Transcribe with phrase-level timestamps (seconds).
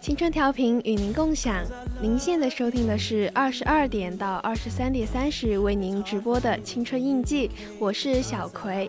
[0.00, 1.64] 青春调频与您共享，
[2.00, 8.88] 您现在收听的是二十二点到二十三点三十为您直播的青春印记，我是小葵。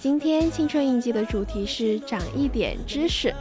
[0.00, 3.34] 今天青春印记的主题是长一点知识。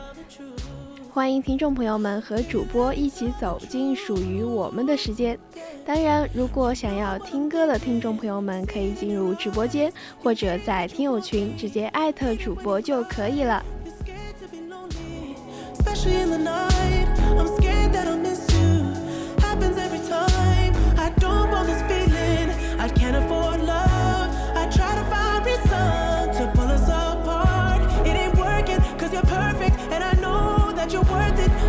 [1.18, 5.36] 欢迎听众朋友们和主播一起走进属于我们的时间。
[5.84, 13.66] 当然，如果想要听歌的听众朋友们，可以进入直播间，或者在听友群直接艾特主播就可以了。
[30.80, 31.67] 我们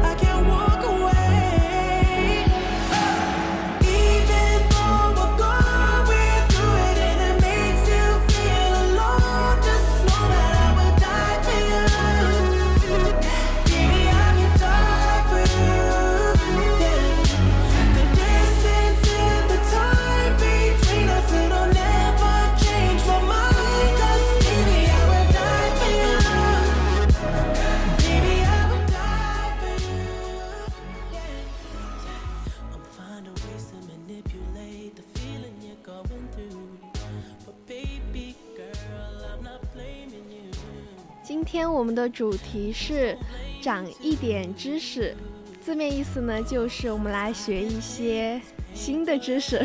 [41.99, 43.19] 的主题是
[43.61, 45.17] 长一点知识，
[45.61, 48.41] 字面意思呢，就是我们来学一些
[48.73, 49.61] 新的知识，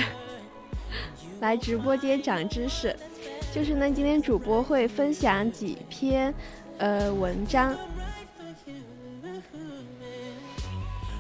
[1.42, 2.96] 来直播间长知识。
[3.54, 6.34] 就是呢，今天主播会分享几篇
[6.80, 7.78] 呃文章。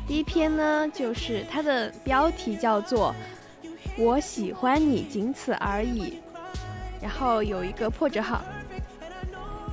[0.07, 3.13] 第一篇呢，就是它的标题叫做
[3.97, 6.15] “我喜欢你，仅此而已”，
[6.99, 8.43] 然后有一个破折号。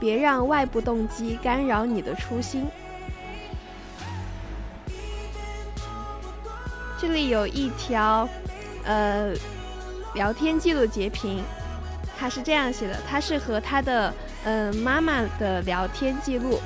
[0.00, 2.66] 别让外部动机干扰你的初心。
[6.98, 8.28] 这里有一条，
[8.84, 9.32] 呃，
[10.14, 11.42] 聊天记录截屏，
[12.18, 14.12] 他是这样写的：他是和他的
[14.44, 16.60] 嗯妈妈的聊天记录。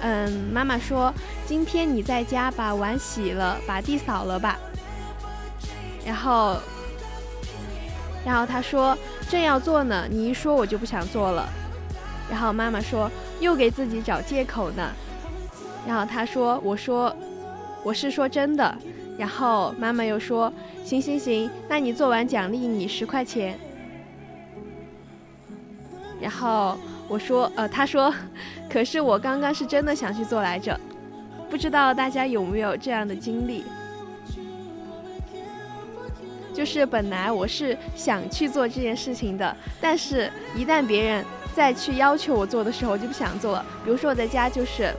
[0.00, 1.12] 嗯，妈妈说
[1.46, 4.58] ：“今天你在家把碗洗了，把地扫了吧。”
[6.04, 6.58] 然后，
[8.24, 8.96] 然后他说
[9.28, 11.48] ：“正要做呢，你一说我就不想做了。”
[12.28, 13.10] 然后妈妈说
[13.40, 14.90] 又给自己找借口呢，
[15.86, 17.14] 然后他说我说
[17.84, 18.76] 我是说真的，
[19.16, 20.52] 然后妈妈又说
[20.84, 23.56] 行行行，那你做完奖励你十块钱。
[26.20, 26.76] 然后
[27.06, 28.12] 我说呃他说，
[28.68, 30.78] 可是我刚刚是真的想去做来着，
[31.48, 33.64] 不知道大家有没有这样的经历？
[36.52, 41.24] 就是本来我是想去做这件事情的，但是一旦别人。
[41.56, 43.64] 再去要求我做的时候，我就不想做了。
[43.82, 44.92] 比如说我在家，就是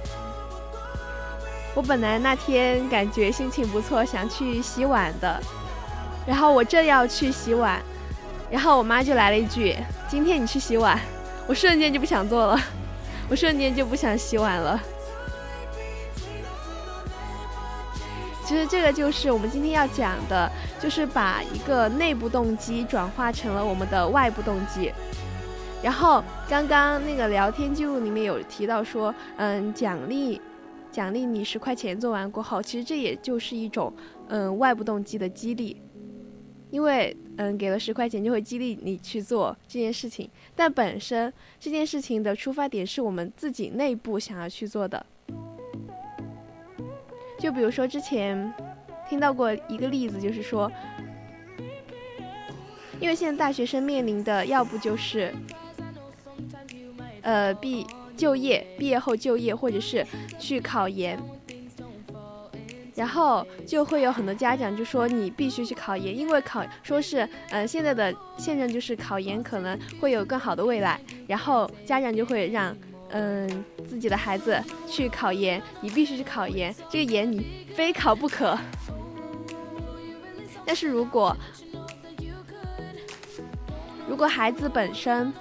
[1.75, 5.39] 我本来那天感觉心情不错，想去洗碗的，
[6.25, 7.80] 然后我正要去洗碗，
[8.50, 9.77] 然后我妈就来了一句
[10.09, 11.00] ：“今天你去洗碗。”
[11.45, 12.59] 我瞬间就不想做了，
[13.30, 14.81] 我瞬间就不想洗碗了。
[18.44, 20.51] 其实这个就是我们今天要讲的，
[20.81, 24.92] 就是把一个内部动机转化成了我们的外部动机。
[25.84, 30.42] 然后刚刚那个聊天记录里面有提到说，嗯，奖励
[30.92, 33.94] 奖励你十块钱做完过后，其实这也就是一种
[34.28, 35.80] 嗯外部动机的激励，
[36.72, 45.06] 因为嗯给了十块钱就会激励你去做这件事情，但本身这件事情的出发点是我们自己内部想要去做的。
[47.40, 48.52] 就比如说之前
[49.08, 50.70] 听到过一个例子，就是说，
[53.00, 55.32] 因为现在大学生面临的要不就是。
[57.28, 57.86] 呃，毕
[58.16, 60.08] 就业，毕业后就业，或者是
[60.40, 61.20] 去考研，
[62.96, 70.98] 然后就会有很多家长就说你必须去考研，因为考说是，嗯，现在的现状就是考研可能会有更好的未来，
[71.28, 72.74] 然后家长就会让，
[73.10, 78.58] 嗯，自己的孩子去考研，你必须去考研，这个研你非考不可。
[80.66, 81.36] 但是如果
[84.08, 85.34] 如果孩子本身，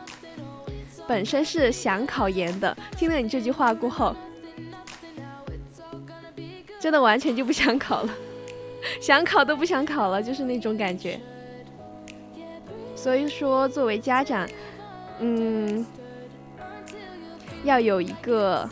[1.08, 4.14] 本身是想考研的，听了你这句话过后，
[6.80, 8.14] 真的完全就不想考了，
[9.00, 11.20] 想考都不想考了，就是那种感觉。
[12.94, 14.48] 所以说，作为家长，
[15.20, 15.86] 嗯，
[17.62, 18.68] 要有一个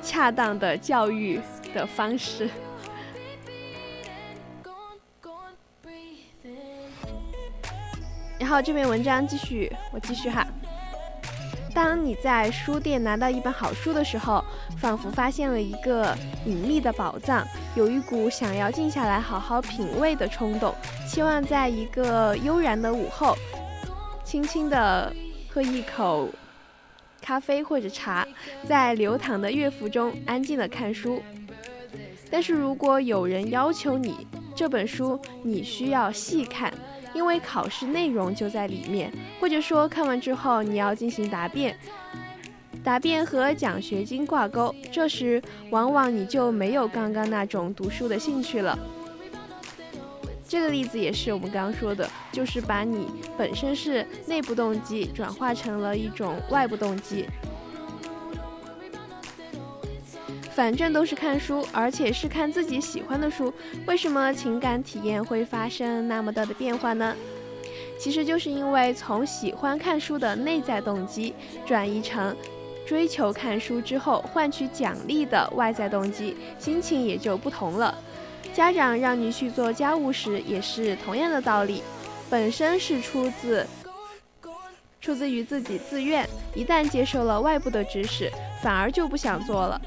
[0.00, 1.40] 恰当的教育
[1.74, 2.48] 的方式。
[8.38, 10.46] 然后这篇文章继续，我继续哈。
[11.74, 14.44] 当你在书店拿到一本好书的时候，
[14.78, 16.14] 仿佛发现了一个
[16.44, 20.74] 隐秘的宝藏，有一股想要静下来好好品味的冲动，
[21.08, 23.34] 期望在一个悠然的午后，
[24.22, 25.12] 轻轻地
[25.48, 26.28] 喝一口
[27.22, 28.26] 咖啡或者茶，
[28.68, 31.22] 在流淌的乐符中安静地看书。
[32.30, 36.72] 但是如果有人要求你这本书，你需要细看。
[37.14, 41.76] 因为考试内容就在里面，或者说看完之后你要进行答辩，
[42.82, 48.78] 答辩和奖学金挂钩，这时往往你就没有刚刚那种读书的兴趣了。
[50.48, 53.06] 这个例子也是我们刚刚说的，就是把你
[53.38, 57.26] 本身是内部动机转化成了一种外部动机。
[60.54, 63.52] 反正都是看书，而且是看自己喜欢的书，
[63.86, 67.16] 为什么情感体验会发生那么大的变化呢？
[67.98, 71.34] 其实就是因为从喜欢看书的内在动机
[71.64, 72.36] 转移成
[72.84, 77.94] 追求看书之后换取奖励的外在动机，心情也就不同了。
[78.52, 81.82] 家长让你去做家务时也是同样的道理，
[82.28, 83.66] 本身是出自
[85.00, 88.30] 出自于自己自愿，一旦接受了外部的指使，
[88.62, 89.80] 反而就不想做了。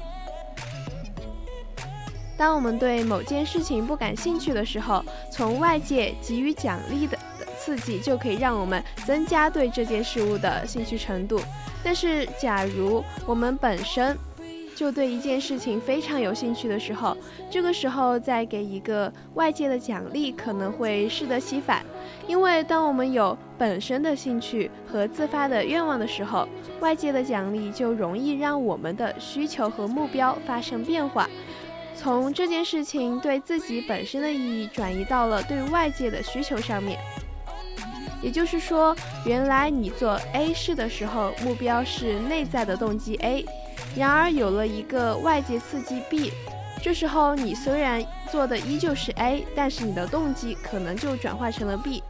[2.36, 7.18] 当我们对某件事情不感兴趣的时候，从外界给予奖励的
[7.58, 11.40] 刺激就可以让我们增加对这件事物的兴趣程度。
[11.82, 14.16] 但是，假如我们本身
[14.74, 17.16] 就对一件事情非常有兴趣的时候，
[17.50, 21.82] 这个时候再给一个外界的奖励可能会适得其反。
[22.26, 26.46] 因为当我们有本身的兴趣和自发的愿望的时候，
[26.80, 31.26] 外界的奖励就容易让我们的需求和目标发生变化。
[32.06, 36.96] 从这件事情对自己本身的意义转移到了对外界的需求上面，
[38.22, 38.94] 也就是说，
[39.24, 43.44] 原来你做 A 事的时候，目标是内在的动机 A，
[43.96, 46.32] 然而有了一个外界刺激 B，
[46.80, 48.00] 这时候你虽然
[48.30, 52.04] 做的依旧是 A，但是你的动机可能就转化成了 B。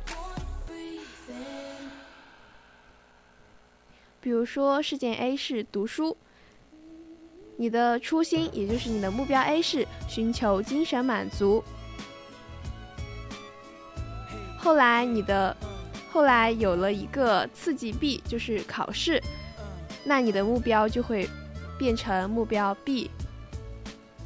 [4.20, 6.18] 比如说，事件 A 是读书。
[7.56, 11.64] 你的初心，也就是你的目标 A 是寻求精神满足。
[14.58, 15.56] 后来你的
[16.10, 19.22] 后来有了一个刺激 B，就是考试，
[20.04, 21.28] 那你的目标就会
[21.78, 23.10] 变成目标 B，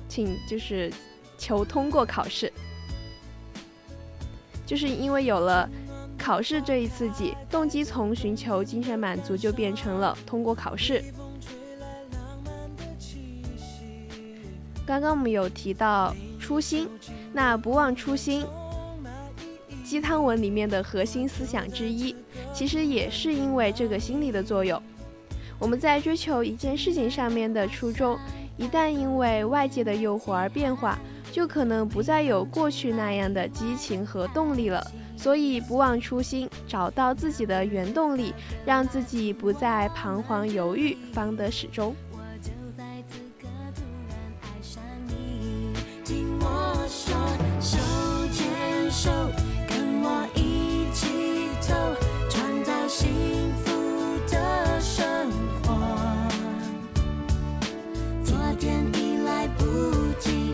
[0.08, 0.92] 请就是
[1.38, 2.52] 求通过考试。
[4.66, 5.68] 就是因为有了
[6.16, 11.04] 考试这一刺激，动机从寻求精神满足就变成了通过考试。
[14.90, 16.88] 刚刚我们有提到初心，
[17.32, 18.44] 那不忘初心，
[19.84, 22.12] 鸡汤文里面的核心思想之一，
[22.52, 24.82] 其实也是因为这个心理的作用。
[25.60, 28.18] 我们在追求一件事情上面的初衷，
[28.56, 30.98] 一旦因为外界的诱惑而变化，
[31.30, 34.84] 就可能不再有过去那样的激情和动力了。
[35.16, 38.34] 所以不忘初心，找到自己的原动力，
[38.66, 41.94] 让自己不再彷徨犹豫，方得始终。
[46.52, 47.14] 我说
[47.60, 47.78] 手
[48.32, 49.10] 牵手
[49.68, 51.72] 跟我一起走
[52.28, 53.08] 创造幸
[53.62, 53.70] 福
[54.28, 55.30] 的生
[55.62, 55.68] 活。
[58.24, 59.64] 昨天已来不
[60.18, 60.49] 及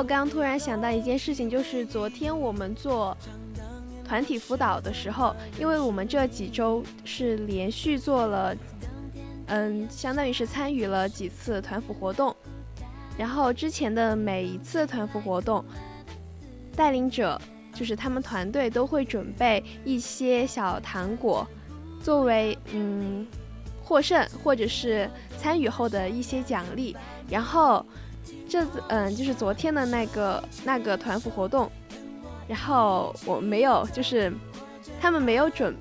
[0.00, 3.14] 我刚突然想到一件事情，就是昨天我们做
[4.02, 8.56] 团体辅导的时候，因为我们这几周是连续做了，
[9.48, 12.34] 嗯，相当于是参与了几次团辅活动，
[13.18, 15.62] 然后之前的每一次团辅活动，
[16.74, 17.38] 带领者
[17.74, 21.46] 就是他们团队都会准备一些小糖果，
[22.02, 23.26] 作为嗯
[23.84, 26.96] 获胜或者是参与后的一些奖励，
[27.28, 27.84] 然后。
[28.50, 31.70] 这次嗯，就是昨天的那个那个团服活动，
[32.48, 34.32] 然后我没有，就是
[35.00, 35.72] 他们没有准，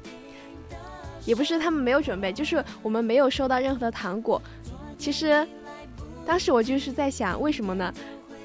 [1.25, 4.39] 也不是他们没有准备，就是我们没有收到任何的糖果。
[4.99, 5.47] 其实
[6.27, 7.91] 当时我就是在想，为什么呢？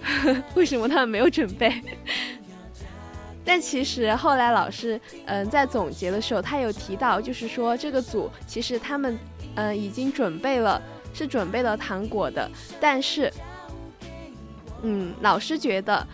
[0.56, 1.82] 为什么他们没有准备？
[3.44, 9.18] 但其实后来老师嗯在总结的时候，他有提到，就是说这个组其实他们
[9.56, 10.80] 嗯已经准备了，
[11.12, 12.50] 是准备了糖果的，
[12.80, 13.30] 但是。
[14.84, 16.06] 嗯，老师觉得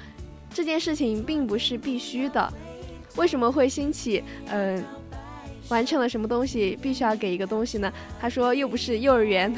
[0.54, 2.50] 这件事情并不是必须的。
[3.16, 4.22] 为什么会兴起？
[4.48, 4.82] 嗯，
[5.68, 7.92] 完成了什么东西必须要给一个东西呢？
[8.20, 9.52] 他说又不是幼儿园，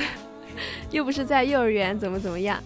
[0.90, 2.58] 又不是在幼儿园怎么怎么样。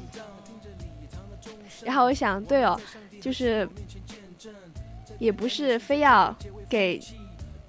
[1.84, 2.80] 然后我想，对哦，
[3.20, 3.68] 就是
[5.18, 6.34] 也不是非要
[6.68, 7.00] 给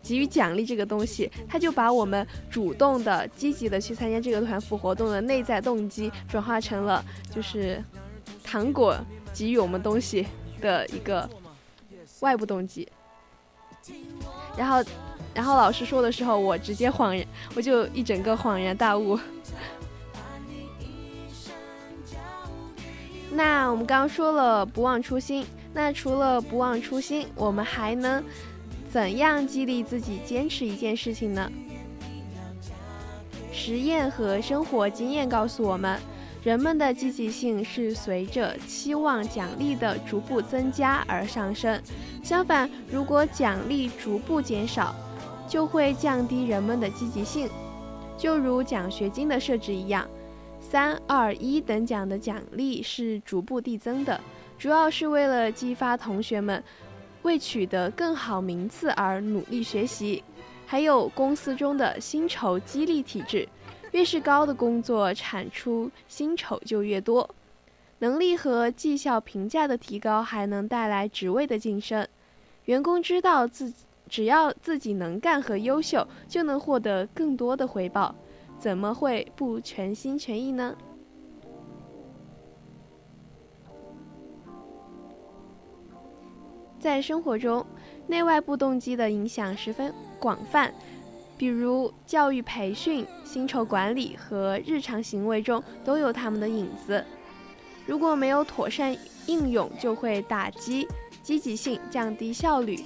[0.03, 7.03] 给予奖励这个东西，他就把我们主动的、积极的去参加这个团辅活动的内在动机转化成了
[7.33, 7.83] 就是。
[8.47, 8.95] 糖果
[9.33, 10.25] 给予我们东西
[10.61, 11.29] 的一个
[12.21, 12.87] 外部动机，
[14.57, 14.81] 然后，
[15.33, 19.19] 然后老师说的时候，我直接恍然，我就一整个恍然大悟。
[23.29, 28.23] 那我们刚刚说了不忘初心，那除了不忘初心，我们还能
[28.89, 31.51] 怎样激励自己坚持一件事情呢？
[33.51, 35.99] 实验和生活经验告诉我们。
[36.47, 41.77] 人们的积极性是随着期望奖励的逐步增加而上升。
[42.23, 44.95] 相反，如果奖励逐步减少，
[45.45, 47.49] 就会降低人们的积极性。
[48.17, 50.07] 就如奖学金的设置一样，
[50.61, 54.17] 三、二、一等奖的奖励是逐步递增的，
[54.57, 56.63] 主要是为了激发同学们
[57.23, 60.23] 为取得更好名次而努力学习。
[60.65, 63.45] 还有公司中的薪酬激励体制。
[63.91, 67.29] 越是高的工作，产出薪酬就越多。
[67.99, 72.07] 能力和绩效评价的提高，还能带来职位的晋升。
[72.65, 78.13] 员工知道自己只要自己能干和优秀，就能获得更多的回报，
[78.59, 80.75] 怎么会不全心全意呢？
[86.79, 87.65] 在生活中，
[88.05, 90.73] 内外部动机的影响十分广泛。
[91.37, 97.03] 比如教育培训、薪酬管理和日常行为中都有他们的影子。
[97.85, 100.87] 如果没有妥善应用，就会打击
[101.21, 102.79] 积极性，降低效率。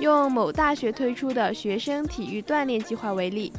[0.00, 3.52] 用某大学推出的学生体育锻炼计划为例，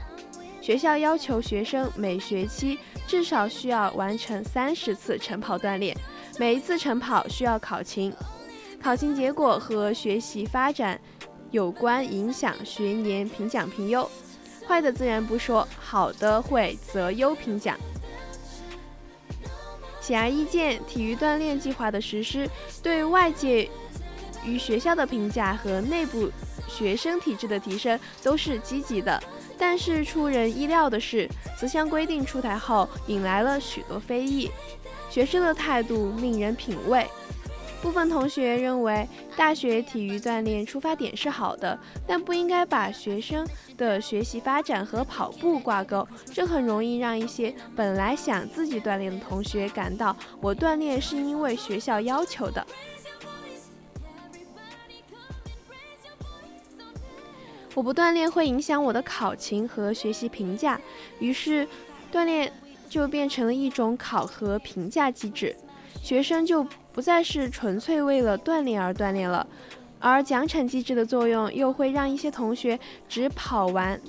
[0.62, 5.96] 学校要求学生每学期至少需要完成三十次晨跑锻炼，
[6.38, 8.14] 每一次晨跑需要考勤，
[8.82, 11.00] 考勤结果和学习发展。
[11.52, 14.10] 有关影响学年评奖评优，
[14.68, 17.78] 坏的自然不说，好的会择优评奖。
[20.02, 22.50] 显而易见，体育锻炼计划的实施
[22.82, 23.70] 对外界
[24.46, 26.30] 与学校的评价和内部
[26.68, 29.22] 学生体质的提升都是积极的。
[29.58, 34.52] 但是出人意料的是，此项规定出台后引来了许多非议，
[35.10, 37.08] 学生的态度令人品味。
[37.84, 43.46] 部分同学认为，大学体育锻炼出发点是好的，但不应该把学生
[43.78, 52.66] 的学习发展和跑步挂钩，这很容易让一些本来想自己锻炼的同学感到，我锻炼是因为学校要求的。
[57.76, 60.80] 我不锻炼会影响我的考勤和学习评价，
[61.20, 61.68] 于是，
[62.14, 62.50] 锻炼
[62.90, 65.54] 就变成了一种考核评价机制。
[66.02, 69.46] 学生就不再是纯粹为了锻炼而锻炼了，
[70.00, 74.00] 而奖惩机制的作用又会让一些同学只跑完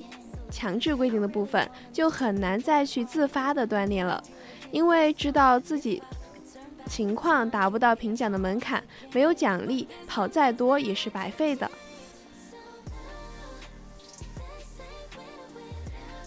[0.51, 4.23] 强制规定的部分，就很难再去自发的锻炼了，
[4.71, 6.03] 因为知道自己
[6.87, 11.71] 情况达不到评奖的门槛，没有奖励，跑再多也是白费的。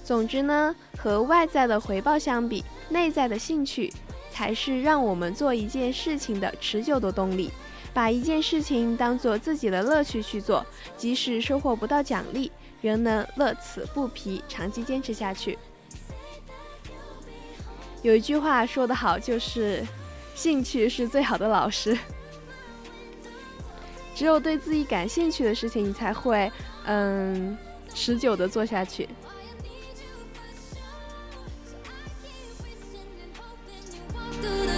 [0.04, 3.94] 总之呢，和外在的回报相比，内在的兴趣。
[4.38, 7.50] 才是让我们做一件事情的持久的动力。
[7.92, 10.64] 把一件事情当做自己的乐趣去做，
[10.96, 15.58] 即使收获不到奖励，仍能乐此不疲，长期坚持下去。
[18.04, 19.84] 有一句话说得好，就是
[20.36, 21.98] 兴趣是最好的老师。
[24.14, 26.52] 只有对自己感兴趣的事情，你才会
[26.86, 27.58] 嗯
[27.92, 29.10] 持久的做下去。
[34.42, 34.77] 下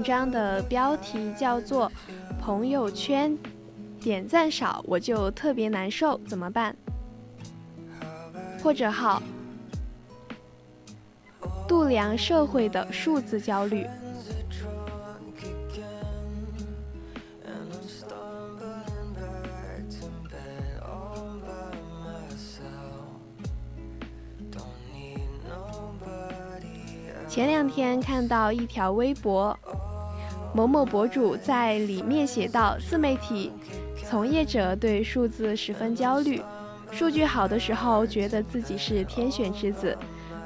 [0.00, 1.86] 文章的标题叫做
[2.40, 3.36] 《朋友圈
[4.00, 6.74] 点赞少我就特别难受，怎么办？》
[8.62, 9.22] 或者号
[11.68, 13.86] 度量社会的数字焦虑。
[27.28, 29.56] 前两天看到一条微博，
[30.52, 33.52] 某某博主在里面写道：自媒体
[34.08, 36.42] 从业者对数字十分焦虑，
[36.90, 39.96] 数据好的时候觉得自己是天选之子，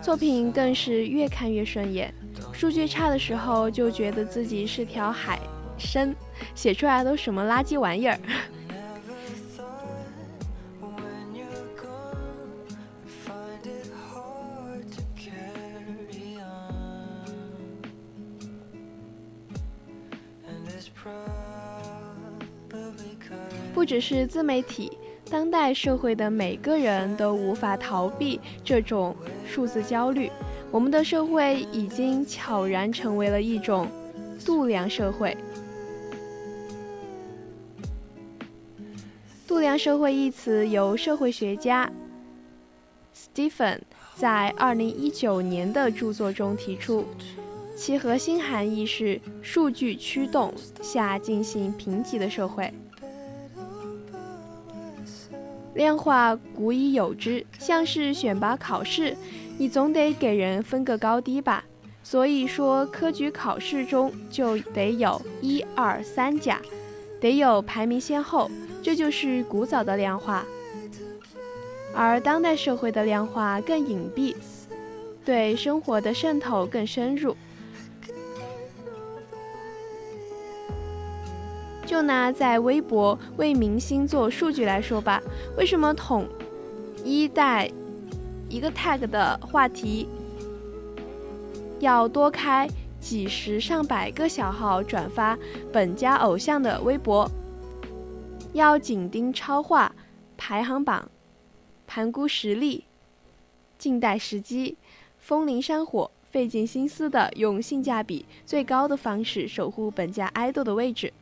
[0.02, 2.08] 作品更是越看越顺眼；
[2.52, 5.40] 数据差的时候就觉得自己是条海
[5.78, 6.14] 参，
[6.54, 8.18] 写出来都什么垃圾玩意儿。
[23.94, 24.90] 只是自媒体，
[25.30, 29.14] 当代社会的每个人都无法逃避这种
[29.46, 30.28] 数字焦虑。
[30.72, 33.86] 我们的社会已经悄然成为了一种
[34.44, 35.36] 度量社会。
[39.46, 41.88] 度量社会一词由社会学家
[43.14, 43.78] Stephen
[44.16, 47.04] 在二零一九年的著作中提出，
[47.76, 50.52] 其核心含义是数据驱动
[50.82, 52.74] 下进行评级的社会。
[55.74, 59.16] 量化古已有之，像是选拔考试，
[59.58, 61.64] 你总得给人分个高低吧。
[62.02, 66.60] 所以说，科举考试中就得有一二三甲，
[67.20, 68.50] 得有排名先后，
[68.82, 70.44] 这就是古早的量化。
[71.94, 74.34] 而当代社会的量化更隐蔽，
[75.24, 77.34] 对生活的渗透更深入。
[81.86, 85.22] 就拿在微博为明星做数据来说吧，
[85.56, 86.26] 为什么统
[87.04, 87.70] 一带
[88.48, 90.08] 一个 tag 的话题
[91.80, 92.68] 要多开
[93.00, 95.38] 几十上百个小号转发
[95.72, 97.30] 本家偶像的微博？
[98.54, 99.94] 要紧盯超话
[100.36, 101.10] 排行榜，
[101.86, 102.84] 盘估实力，
[103.76, 104.76] 静待时机，
[105.18, 111.12] 风林山火，费尽心思的用性价比最高的方式守护本家爱豆的位置。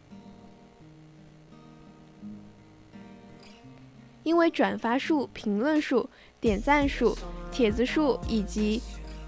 [4.22, 6.08] 因为转发数、评论数、
[6.40, 7.16] 点赞数、
[7.50, 8.82] 帖子数以及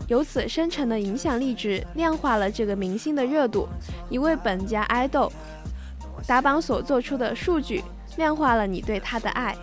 [0.08, 3.68] 由此生成的影响力值，量化了这个明星的热度，
[4.08, 5.32] 你为本家爱豆
[6.26, 7.82] 打榜所做出的数据。
[8.16, 9.56] 量化了你对他的爱，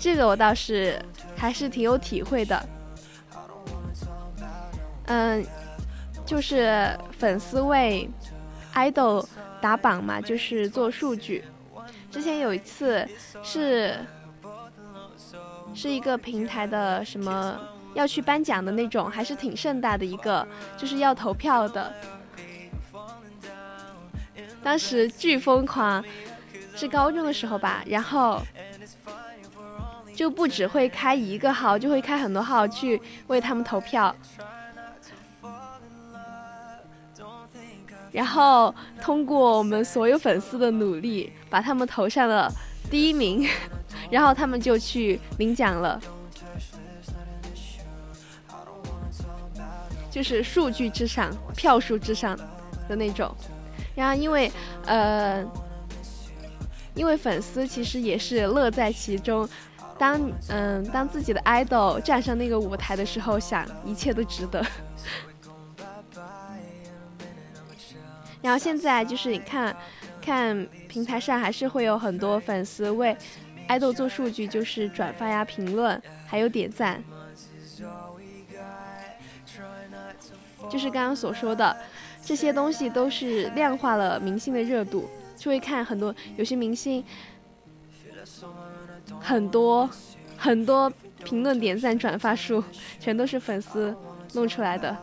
[0.00, 1.00] 这个我倒是
[1.36, 2.68] 还是挺有体会的。
[5.06, 5.46] 嗯，
[6.26, 8.10] 就是粉丝为
[8.72, 9.24] 爱豆
[9.60, 11.44] 打榜嘛，就是做数据。
[12.18, 13.06] 之前有一次
[13.44, 13.96] 是
[15.72, 17.56] 是一个平台的什么
[17.94, 20.44] 要去颁奖的那种，还是挺盛大的一个，
[20.76, 21.94] 就是要投票的。
[24.64, 26.04] 当时巨疯狂。
[26.74, 28.40] 是高中的时候吧，然后
[30.14, 34.14] 就不只会开一个号，就会开很多号去为他们投票，
[38.12, 42.50] 然后通过我们所有粉丝的努力，把他们投上了
[42.90, 43.46] 第一名，
[44.10, 46.00] 然后他们就去领奖了，
[50.10, 52.36] 就是数据之上，票数之上
[52.88, 53.32] 的那种，
[53.94, 54.50] 然后因为
[54.86, 55.44] 呃。
[56.94, 59.48] 因为粉丝其实也是乐在其中，
[59.96, 64.66] 当嗯当自己的 idol 站上那个舞台的时候，想一切都值得。
[68.42, 69.76] 然后现在就是你看，
[70.28, 73.16] 看平台上还是会有很多粉丝为
[73.66, 77.02] idol 做数据，就是转发呀、评论，还有点赞。
[80.70, 81.74] 就是刚刚所说的
[82.22, 85.08] 这些东西，都是量化了明星的热度。
[85.34, 87.02] 就会看很多，有些明星
[89.18, 89.88] 很多
[90.36, 90.92] 很多
[91.24, 92.62] 评论、点赞、转发数，
[93.00, 93.96] 全都是粉丝
[94.34, 94.94] 弄出来的。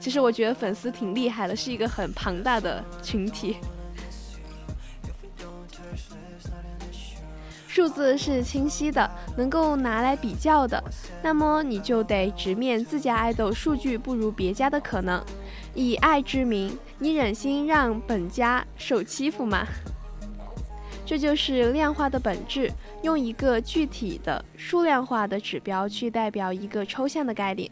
[0.00, 3.56] 其实我觉得粉丝挺厉害的，是一个很庞大的群体。
[7.66, 10.82] 数字是清晰的，能够拿来比较的，
[11.22, 15.22] 那么你就得直面自家爱豆数据不如别家的可能。
[15.74, 19.64] 以爱之名，你忍心让本家受欺负吗？
[21.06, 27.70] 这就是量化的本质，用一个具体的数量化的指标去代表一个抽象的概念。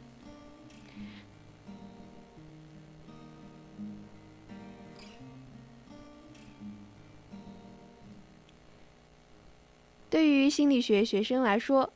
[10.09, 11.93] 对于心理学学生来说，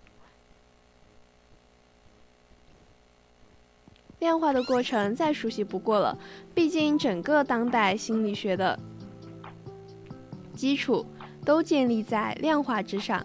[4.18, 6.18] 量化的过程再熟悉不过了，
[6.54, 8.78] 毕竟整个当代心理学的
[10.54, 11.06] 基础
[11.44, 13.24] 都建立在量化之上。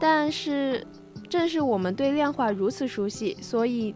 [0.00, 0.86] 但是，
[1.28, 3.94] 正是我们对量化如此熟悉，所以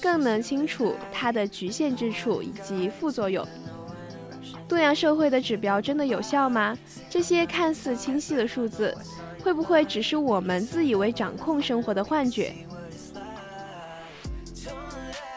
[0.00, 3.46] 更能清楚它的局限之处以及副作用。
[4.68, 6.76] 度量社会的指标真的有效吗？
[7.10, 8.96] 这些看似清晰的数字，
[9.42, 12.52] 会不会只是我们自以为掌控生活的幻觉？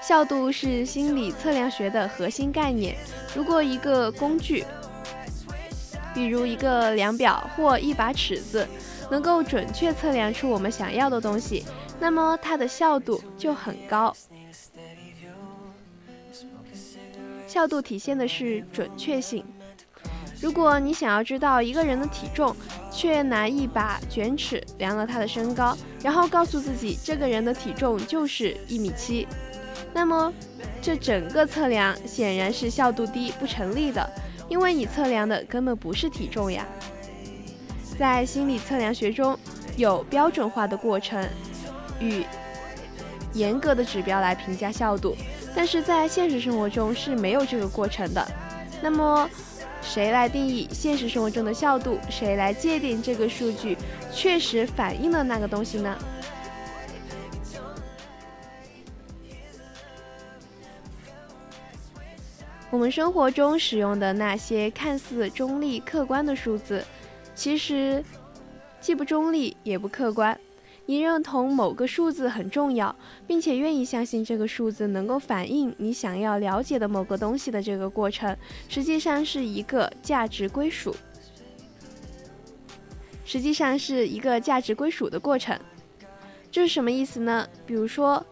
[0.02, 2.98] 效度是心理测量学的核心概念。
[3.34, 4.66] 如果一个工具，
[6.14, 8.68] 比如一个量表或一把尺子，
[9.10, 11.64] 能够准确测量出我们想要的东西，
[12.00, 14.14] 那么它的效度就很高。
[17.48, 19.46] 效度体现的是准确性。
[20.42, 22.56] 如果你想要知道一个人的体重，
[22.92, 29.28] 却拿一把卷尺量了他的身高，然后告诉自己这个人的体重就是一米七。
[29.94, 30.34] 那么，
[30.82, 34.10] 这整个测量显然是效度低、不成立的，
[34.50, 36.66] 因为你测量的根本不是体重呀。
[38.00, 39.38] 在心理测量学中，
[39.78, 41.24] 有标准化的过程
[42.00, 42.26] 与
[43.34, 45.16] 严格的指标来评价效度，
[45.56, 48.28] 但是在现实生活中是没有这个过程的。
[48.82, 49.30] 那么，
[49.82, 52.00] 谁来定义现实生活中的效度？
[52.10, 53.78] 谁来界定这个数据
[54.14, 55.98] 确实反映了那个东西呢？
[62.70, 66.86] 我们生活中使用的那些看似中立客观的数字，
[67.36, 68.02] 其实
[68.80, 70.40] 既不中立也不客观。
[70.88, 72.94] 你认同某个数字很重要，
[73.26, 78.36] 并且愿意相信这个数字能够反映你想要了解的某个东西的这个过程，
[78.68, 80.96] 实际上是一个价值归属。
[83.24, 85.58] 实际上是一个价值归属的过程。
[86.52, 87.48] 这是什么意思呢？
[87.66, 88.26] 比如说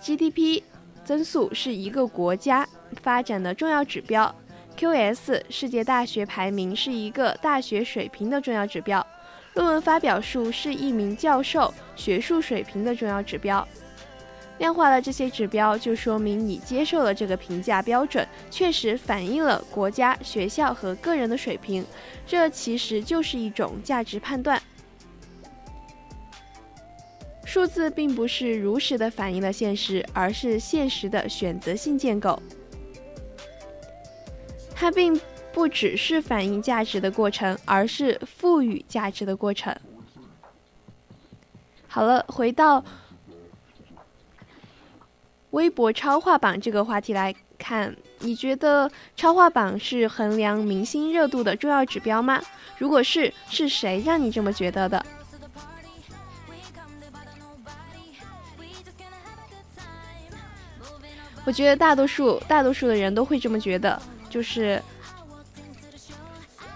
[0.00, 0.62] ，GDP
[1.04, 2.68] 增速是一个国家
[3.02, 4.32] 发展的重要指标
[4.76, 9.04] ；QS 世界大学排名是一个大学水平的重要指标。
[9.54, 13.66] 论文发表数是一名教授学术水平的重要指标，
[14.58, 21.84] 量化了这些指标，就说明你接受了这个评价标准，确实反映了国家、学校和个人的水平。
[22.26, 24.60] 这其实就是一种价值判断。
[27.44, 32.40] 数字并不是如实的反映了现实，而是现实的选择性建构。
[34.74, 35.20] 它并。
[35.52, 39.74] 不只是反映价值的过程，而是赋予价值的过程。
[41.86, 42.82] 好了，回到
[45.50, 52.40] 微博超话榜这个话题来看，你觉得超话榜是衡量明星热度的重要指标吗？
[52.78, 55.04] 如果是，是谁让你这么觉得的？
[61.44, 64.82] 我觉得大多数大多数的人都会这么觉得，就是。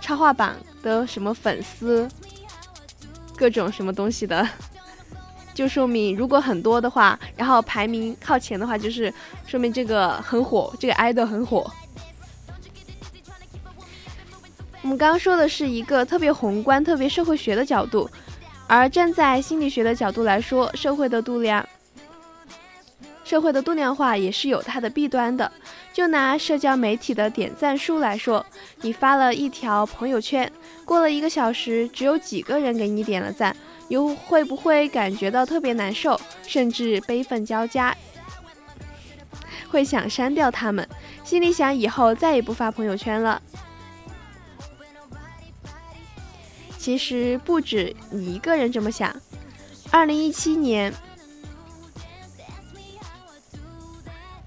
[0.07, 2.09] 插画榜的什么粉丝，
[3.37, 4.49] 各种什么东西的，
[5.53, 9.13] 就说明如果很多的话，然后排名靠前的话，就是
[9.49, 11.69] 说明这个很火，这个 idol 很火。
[14.83, 18.09] 我们刚刚说的是一个特别宏观、特别社会学的角度，
[18.69, 21.66] 而站在心理学的角度来说，社会的度量。
[23.27, 25.51] 社会的度量化也是有它的弊端的。
[25.93, 28.47] 就拿社交媒体的点赞数来说，
[28.83, 30.51] 你发了一条朋友圈，
[30.85, 33.57] 过了一个小时，只有几个人给你点了赞，
[33.89, 37.97] 你会不会感觉到特别难受，甚至悲愤交加，
[39.69, 40.89] 会想删掉他们，
[41.25, 43.43] 心里想以后再也不发朋友圈了？
[46.79, 49.13] 其实不止你一个人这么想。
[49.91, 50.95] 二零一七年。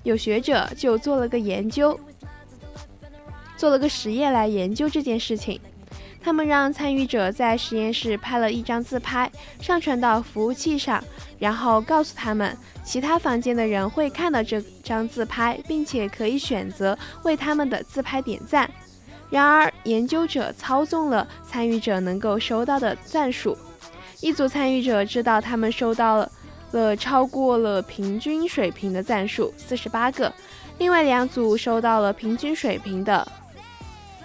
[0.04, 2.00] 有学者就做了个研究，
[3.58, 5.60] 做了个实验来研究这件事情。
[6.22, 9.32] 他们让参与者在实验室拍了一张自拍，
[9.62, 11.02] 上传到服务器上，
[11.40, 18.70] 然后告诉他们，其他房间的人会看到这张自拍，并且可以选择为他们的自拍点赞。
[19.30, 23.58] 然而，研究者操纵了参与者能够收到的赞数。
[24.20, 26.30] 一组参与者知道他们收到了。
[26.72, 30.34] 了超过了平均水平的赞数四十八个，
[30.78, 33.28] 另外两组收到了平均水平的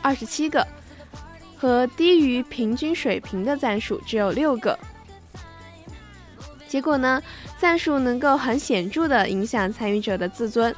[0.03, 0.67] 二十七个，
[1.57, 4.79] 和低于平均水平的赞数只有六个。
[6.69, 7.23] 结果呢，
[7.59, 10.75] 赞数能够很显著的影响参与者的自尊，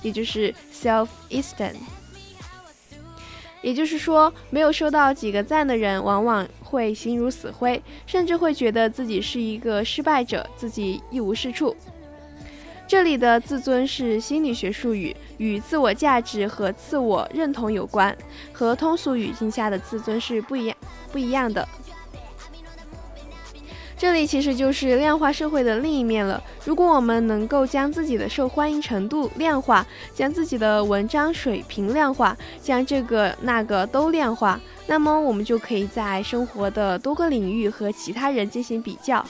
[0.00, 1.76] 也就是 self-esteem。
[3.62, 6.46] 也就是说，没有收到几个赞的人，往往。
[6.72, 11.76] 会心如死灰，甚至会觉得自己是一个失败者，自己一无是处。
[12.88, 18.16] 这里的自尊是心理学术语，与自我价值和自我认同有关，
[18.54, 20.76] 和通俗语境下的自尊是不一样
[21.12, 21.68] 不一样的。
[24.02, 26.42] 这里其实就是量化社会的另一面了。
[26.64, 39.24] 如果我们能够将自己的受欢迎程度量化，将自己的文章水平量化，将这个那个都量化，那么我们就可以在生活的多个领域和其他人进行比较。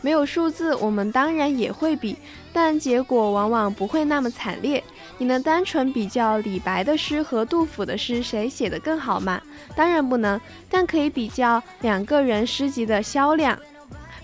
[0.00, 2.16] 没有数字，我们当然也会比，
[2.52, 4.84] 但结果往往不会那么惨烈。
[5.18, 9.40] 你能单纯比较李白的诗和杜甫的诗谁写的更好吗？
[9.74, 13.58] 当然不能，但可以比较两个人诗集的销量，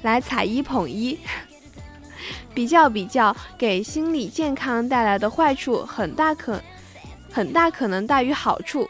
[0.03, 1.19] 来踩一捧一。
[2.55, 6.61] 比较比较，给心理健康带来的坏处很大可，
[7.33, 8.89] 很大可能大于好处。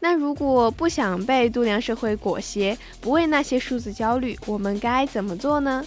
[0.00, 5.86] 那如果不想被度量社会裹挟，不为那些数字焦虑，我们该怎么做呢？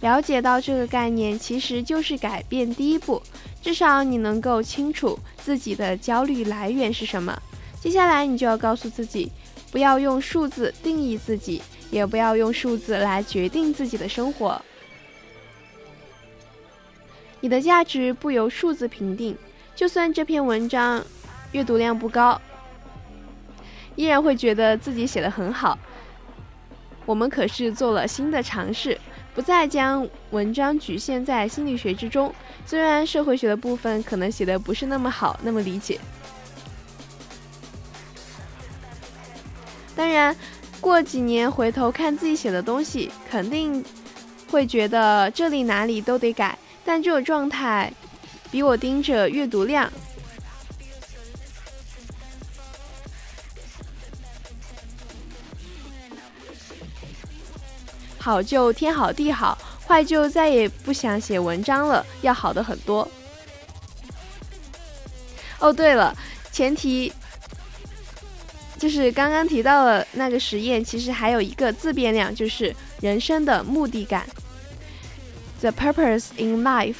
[0.00, 3.22] 了解到这个概念，其实就是改变第一步。
[3.62, 7.36] 至少你能够清楚自己的焦虑来源是什么。
[7.80, 9.32] 接下来，你就要告诉自己，
[9.72, 14.60] 不要用数字定义自己，也不要用数字来决定自己的生活。
[17.40, 19.36] 你的价值不由数字评定。
[19.74, 21.04] 就算这篇文章
[21.52, 22.40] 阅读量不高，
[23.94, 25.78] 依然会觉得自己写的很好。
[27.04, 28.98] 我们可是做了新的尝试。
[29.36, 32.34] 不再将文章局限在心理学之中。
[32.64, 36.00] 虽然社会学的部分可能写的不是那么好，那么理解。
[39.94, 40.34] 当然，
[40.80, 43.84] 过几年回头看自己写的东西，肯定
[44.50, 46.58] 会觉得这里哪里都得改。
[46.82, 47.92] 但这种状态，
[48.50, 49.92] 比我盯着阅读量。
[58.26, 63.08] 好就天好地好，坏就再也不想写文章了，要好的很多。
[65.60, 66.12] 哦，对了，
[66.50, 67.12] 前提
[68.76, 74.26] 就是刚刚提到了那个实验，其实还有一个自变量，就是人生的目的感
[75.60, 76.96] ，the purpose in life。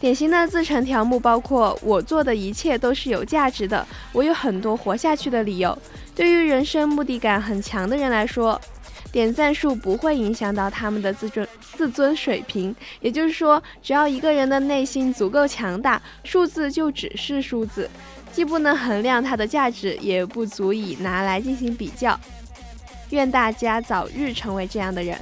[0.00, 5.78] 典型的自成条目包括：我做的一切都是有价值的，我有很多活下去的理由。
[6.12, 8.60] 对于人生目的感很强的人来说。
[9.12, 11.46] 点赞数不会影响到他们的自尊
[11.76, 17.88] 自尊水平，也就是说，只要一个人的内心足够强大，数字就只是数字，
[18.32, 22.18] 既不能衡量它的价值，也不足以拿来进行比较。
[23.10, 25.18] 愿大家早日成为这样的人。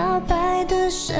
[0.00, 1.14] 表白的声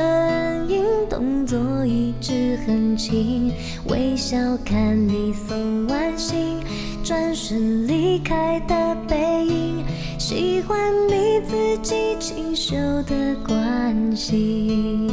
[0.66, 3.53] 音，动作一直很轻，
[3.90, 6.57] 微笑看你送完信，
[7.05, 9.85] 转身离开的背影，
[10.19, 15.11] 喜欢你自己清秀的关心。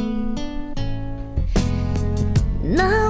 [2.62, 3.07] 那。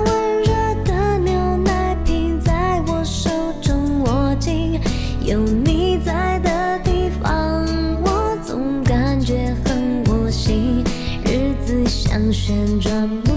[12.38, 13.27] 旋转。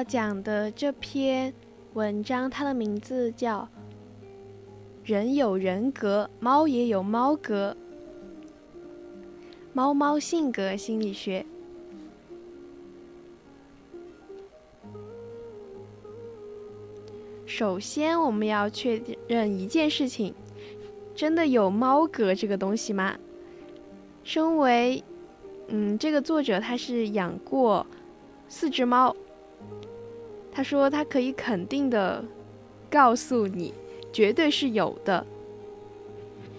[0.00, 1.52] 要讲的这篇
[1.92, 3.68] 文章，它的名字叫
[5.04, 7.76] 《人有人格，猫也有猫格》，
[9.74, 11.44] 猫猫性格心理学。
[17.44, 20.32] 首先，我们要确认一件事情：
[21.14, 23.18] 真的有猫格这个东西吗？
[24.24, 25.04] 身为，
[25.68, 27.86] 嗯，这个作者他是养过。
[28.48, 29.14] 四只猫，
[30.52, 32.24] 他说他可以肯定的
[32.90, 33.72] 告诉你，
[34.12, 35.26] 绝对是有的。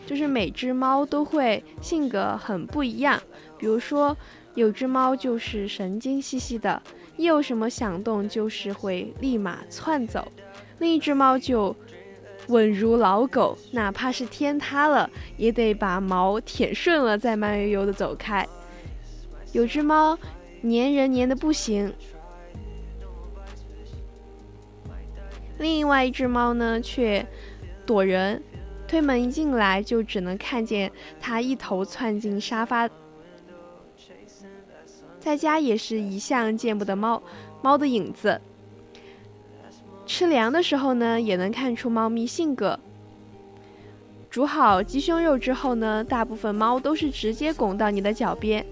[0.06, 3.22] 就是每只猫都会性格很不一样，
[3.58, 4.16] 比如说
[4.56, 6.82] 有只猫就是神经兮兮的，
[7.18, 10.22] 一有什么响动就是会立马窜走；
[10.80, 11.76] 另一只猫就
[12.48, 18.48] 稳如老狗，哪怕是天塌了也得把毛舔顺了再慢悠悠的走开。
[19.52, 20.18] 有只猫。
[20.64, 21.92] 粘人粘的不行，
[25.62, 27.26] 另外一只猫呢却
[27.86, 28.42] 躲人，
[28.88, 32.90] 推门一进来就只能看见它一头窜进沙发。
[35.20, 37.22] 在家也是一向见不得猫
[37.62, 38.42] 猫的影子。
[40.08, 42.80] 吃粮的时候呢，也能看出猫咪性格。
[44.32, 48.66] 煮好鸡胸肉之后呢，大部分猫都是直接拱到你的脚边。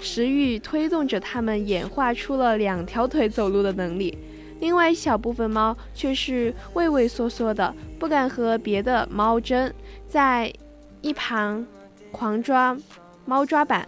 [0.00, 4.16] 食欲推动着它们演化出了两条腿走路的能力，
[4.60, 9.72] 另外一小部分猫却是畏畏缩缩的，不敢和别的猫争，
[10.06, 10.52] 在
[11.00, 11.66] 一旁
[12.10, 12.76] 狂抓
[13.24, 13.86] 猫抓板，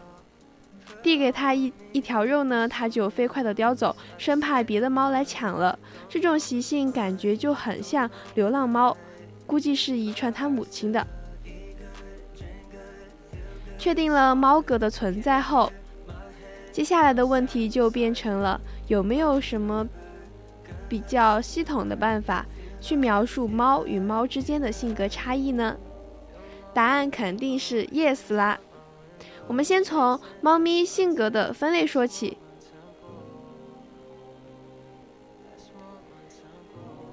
[1.03, 5.79] 递给它一一条肉呢，它就飞快地叼走，生怕别的猫来抢了。
[6.09, 8.97] 这种习性感觉就很像流浪猫，
[9.47, 11.07] 估计是遗传它母亲的。
[13.77, 15.73] 确定了猫格的存在后。
[16.71, 19.85] 接下来的问题就变成了有没有什么
[20.91, 22.45] 比较系统的办法
[22.81, 25.77] 去描述猫与猫之间的性格差异呢？
[26.75, 28.59] 答案肯定是 yes 啦。
[29.47, 32.37] 我们先从猫咪性格的分类说起。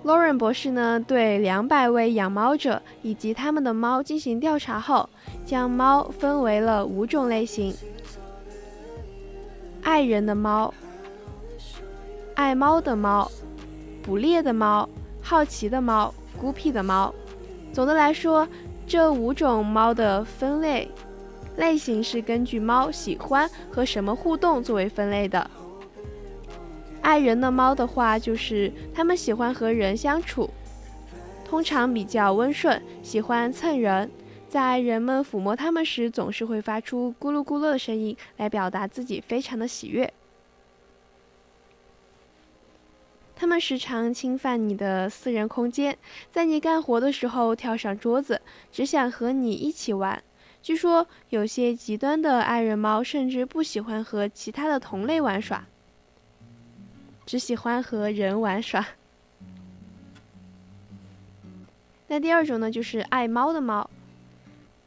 [0.03, 5.09] Lauren 博士呢，对两百位养猫者以及他们的猫进行调查后，
[5.45, 7.75] 将猫分为了五种类型。
[9.83, 10.73] 爱人的猫，
[12.35, 13.29] 爱猫的猫，
[14.07, 14.87] 捕猎的猫，
[15.21, 17.13] 好奇的猫，孤僻的猫。
[17.73, 18.47] 总的来说，
[18.87, 20.89] 这五种猫的分类
[21.57, 25.51] 类型是根据猫喜欢和什么互动作为分类的。
[27.01, 30.49] 爱人的猫的话，就是它们喜欢和人相处，
[31.43, 34.09] 通常比较温顺，喜欢蹭人。
[34.47, 40.13] 在人们抚摸它们时，总是会发出咕噜咕噜的声音，来表达自己非常的喜悦。
[43.39, 45.95] 它们时常侵犯你的私人空间，
[46.31, 50.23] 在你干活的时候跳上桌子，只想和你一起玩。
[50.63, 55.65] 据说有些极端的爱人猫甚至不喜欢和其他的同类玩耍，
[57.27, 58.83] 只喜欢和人玩耍。
[62.09, 63.87] 那第二种呢，就是爱猫的猫。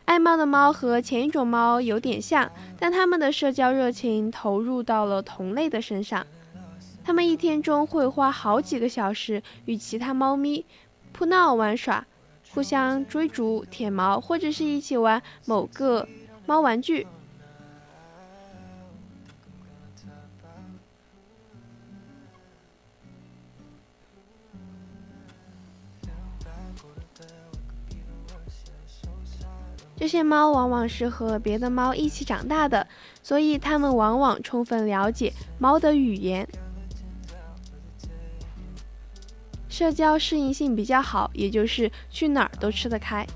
[0.07, 6.27] 爱猫的猫和前一种猫有点像，但它们的社交热情投入到了同类的身上。
[7.03, 10.65] 它们一天中会花好几个小时与其他猫咪
[11.13, 12.07] 扑闹玩耍，
[12.53, 16.07] 互相追逐、舔毛，或者是一起玩某个
[16.47, 17.07] 猫玩具。
[29.97, 32.87] 这些猫往往是和别的猫一起长大的，
[33.23, 36.49] 所以它们往往充分了解猫的语言，
[39.81, 43.26] 社交适应性比较好，也就是去哪儿都吃得开。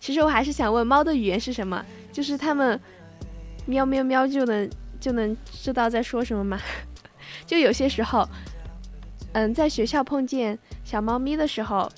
[0.00, 1.86] 其实我还是想问，猫的语言是什么？
[2.10, 2.80] 就是它们
[3.66, 4.68] 喵喵喵就能
[4.98, 6.58] 就能知道在说什么吗？
[7.46, 8.28] 就有些时候，
[9.32, 11.88] 嗯，在学校碰见小猫咪的时候。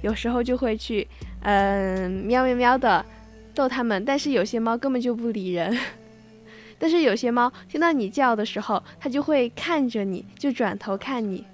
[0.00, 1.06] 有时候就会去，
[1.42, 3.04] 嗯，喵喵喵的
[3.52, 5.76] 逗它们，但是有些猫根本就不理人。
[6.78, 11.44] 但是有些猫听到你叫的时候，它就会看着你，就转头看你。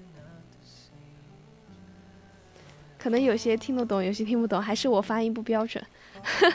[2.97, 5.83] 可能有些听得懂，有些听不懂，还是我发音不标准。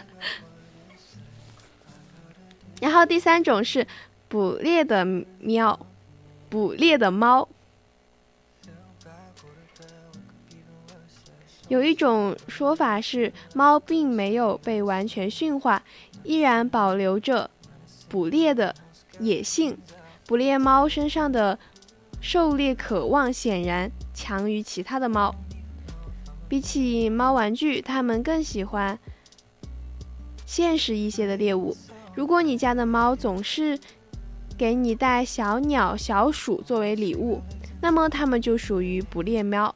[2.81, 3.87] 然后第三种是
[4.29, 5.05] 捕猎的
[5.39, 5.79] 喵，
[6.49, 7.49] 捕猎的猫。
[11.69, 15.85] 有一种说法是，猫并没有被完全驯化，
[16.25, 17.49] 依然保留着
[18.11, 18.75] 捕猎的
[19.19, 19.79] 野性。
[20.27, 21.59] 捕猎猫身上的
[22.21, 25.35] 狩猎渴望显然强于其他的猫。
[26.49, 28.99] 比起猫玩具，它们更喜欢
[30.45, 31.77] 现实一些的猎物。
[32.15, 33.79] 如果你家的猫总是
[34.59, 37.41] 给你带小鸟、小鼠作为礼物，
[37.81, 39.73] 那么它们就属于捕猎喵。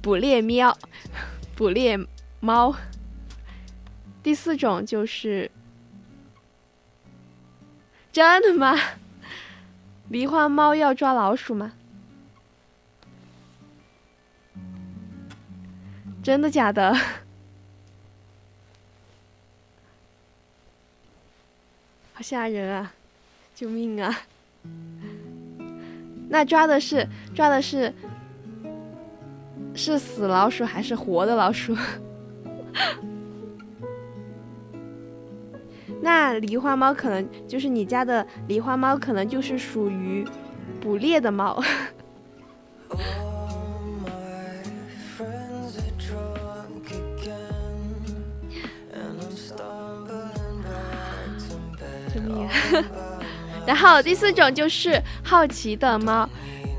[0.00, 0.76] 捕猎喵，
[1.54, 1.98] 捕猎
[2.40, 2.74] 猫。
[4.22, 5.50] 第四种就是
[8.12, 8.76] 真的吗？
[10.10, 11.72] 狸花猫要抓老鼠吗？
[16.22, 16.94] 真的假的？
[22.12, 22.92] 好吓人啊！
[23.54, 24.14] 救命啊！
[26.28, 27.92] 那抓的是抓的是。
[29.74, 31.74] 是死老鼠还是活的老鼠？
[36.02, 40.26] 那狸花猫可能就是你家的狸花猫，可能就是属于
[40.80, 41.62] 捕猎的猫。
[53.64, 56.28] 然后第四种就是好奇的猫，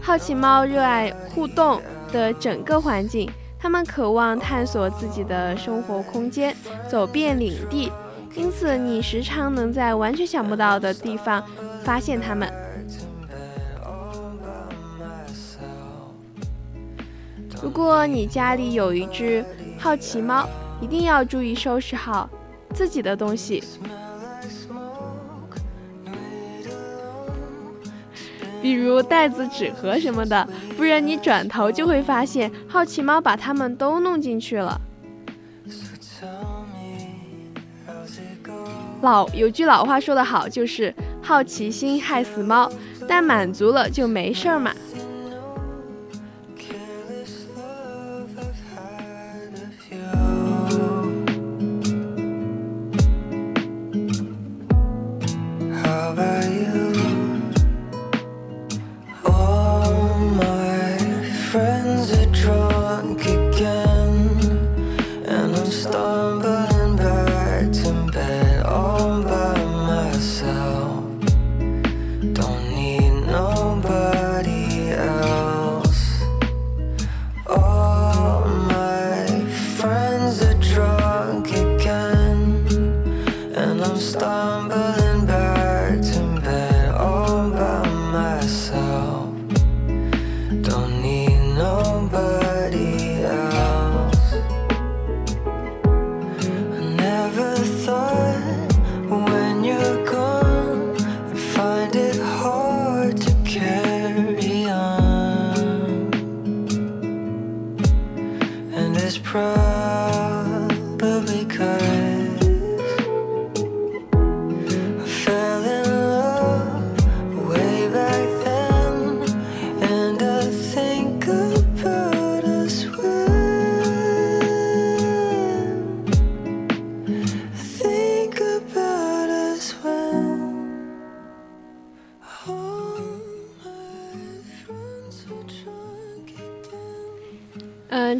[0.02, 1.82] 好奇猫热爱互动。
[2.14, 6.56] 的整个环境，它们渴望探索自己的生活空间，
[6.88, 7.92] 走遍领地，
[8.36, 11.44] 因此你时常能在完全想不到的地方
[11.84, 12.52] 发现它们。
[17.62, 19.46] 如果你家里有一只
[19.78, 20.48] 好奇猫，
[20.82, 22.30] 一定要注意收拾好
[22.74, 23.64] 自己的东西。
[28.62, 34.80] 比如袋子、纸盒什么的，不然你转头就会发现好奇猫把它们都弄进去了。
[39.04, 42.72] 老有句老话说得好，就是好奇心害死猫，
[43.06, 44.72] 但满足了就没事儿嘛。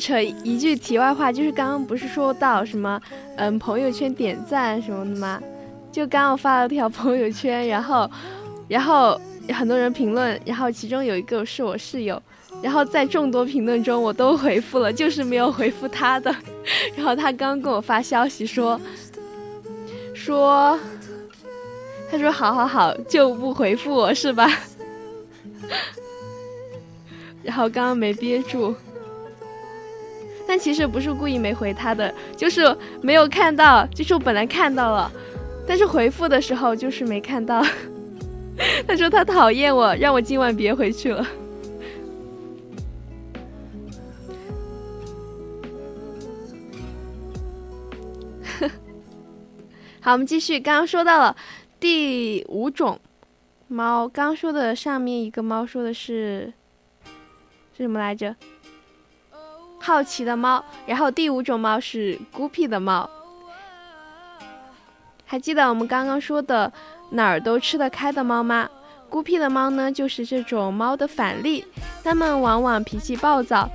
[0.04, 3.00] 扯一句题外话，就是刚刚不是说到什么，
[3.38, 5.42] 嗯，朋友圈点赞什么的吗？
[5.94, 8.12] 就刚刚发了条朋友圈，然后，
[8.68, 9.18] 然后
[9.54, 12.22] 很多人评论，然后其中有一个是我室友，
[12.62, 16.36] 然后在众多评论中我都回复了，就是没有回复他的。
[16.98, 18.78] 然后他刚刚跟我发消息说，
[20.14, 20.78] 说，
[22.12, 24.50] 他说好好好，就不回复我是吧？
[27.42, 28.76] 然后刚刚没憋住。
[30.48, 33.86] 但其实不是故意没回他的，就是没有看到。
[33.88, 35.12] 就是我本来看到了，
[35.68, 37.66] 但是回复的时候就是没看到。
[38.88, 41.26] 他说他讨厌我，让我今晚别回去了。
[50.00, 50.60] 好，我们继续。
[50.60, 51.36] 刚刚说到了
[51.80, 53.00] 第五种
[53.68, 56.54] 猫，刚刚说的上面一个猫说的是
[57.76, 58.36] 是什么来着？
[59.86, 63.10] 好奇的猫，然后第五种猫是孤僻的猫。
[65.26, 66.72] 还记得我们刚刚说的
[67.10, 68.70] 哪儿都吃得开的猫吗？
[69.10, 71.66] 孤僻的猫呢，就是这种猫的反例，
[72.02, 73.70] 它们往往脾气暴躁，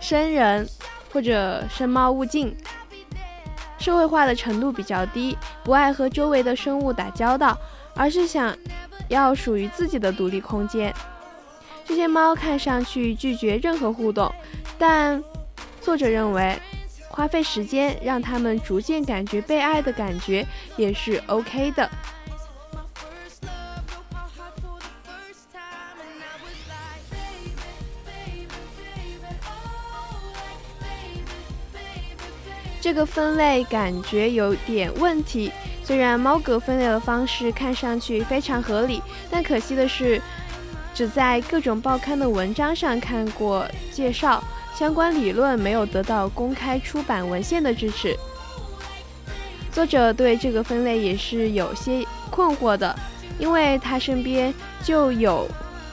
[0.00, 0.68] 生人
[1.10, 2.54] 或者生猫勿近，
[3.78, 5.34] 社会化的程度比较低，
[5.64, 7.56] 不爱和周围的生物打交道，
[7.96, 8.54] 而是想
[9.08, 10.94] 要属于自己的独立空间。
[11.86, 14.30] 这些猫看上去拒绝任何互动，
[14.78, 15.24] 但。
[15.84, 16.58] 作者认为，
[17.10, 20.44] 花费时间让他们逐渐感觉被爱的感觉
[20.78, 21.90] 也是 OK 的。
[32.80, 35.52] 这个分类感觉有点问题。
[35.82, 40.18] 虽然猫格分类的方式看上去非常合理，但可惜的是，
[40.94, 44.42] 只在各种报刊的文章上看过介绍。
[44.74, 48.16] 相关理论没有得到公开出版文献的支持，
[49.70, 52.94] 作者对这个分类也是有些困惑的，
[53.38, 54.52] 因为他身边
[54.82, 55.46] 就有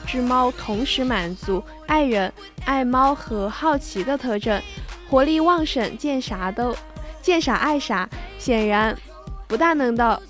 [0.04, 2.32] 只猫同时满足爱人、
[2.64, 4.60] 爱猫和好奇的特征，
[5.08, 6.74] 活力旺盛，见啥都
[7.20, 8.98] 见啥爱啥，显然
[9.46, 10.20] 不大能到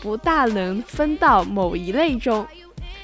[0.00, 2.44] 不大能分到某一类中。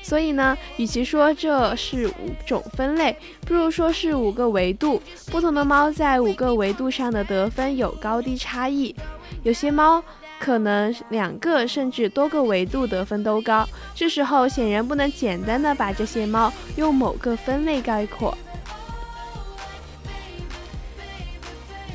[0.03, 5.01] 所以呢，与其说这是五种分类，不如说是五个维度。
[5.31, 8.95] 不同的猫在五个维度上的得分有高低差异。
[9.43, 10.03] 有些猫
[10.39, 13.69] 可能两个甚至多个维度得分都高。
[13.95, 18.37] 这时候显然不能简单的把这些猫用某个分类概括。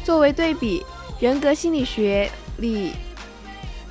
[0.04, 0.86] 作为对比，
[1.20, 2.92] 人格心理学里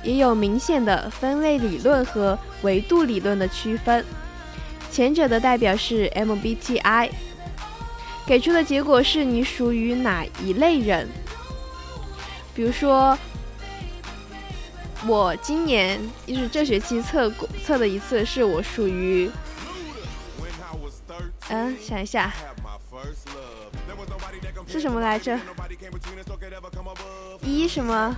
[0.05, 4.05] 也有明显的分类理论和维度理论的区分。
[4.91, 7.09] 前者的代表是 MBTI，
[8.25, 11.09] 给出的结果是你属于哪一类人。
[12.53, 13.17] 比如说，
[15.05, 19.29] 我今年就是这学期测过测的一次，是我属于，
[21.49, 22.31] 嗯，想一下，
[24.65, 25.37] 是什么来着？
[27.41, 28.15] 一什么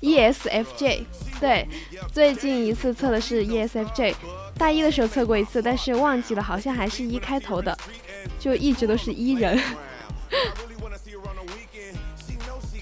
[0.00, 1.04] ？ESFJ，
[1.40, 1.66] 对，
[2.12, 4.14] 最近一次测的是 ESFJ。
[4.56, 7.76] 大一的时候测过一次，但是忘记了，好像还是一开头的，
[8.38, 9.58] 就一直都是一人。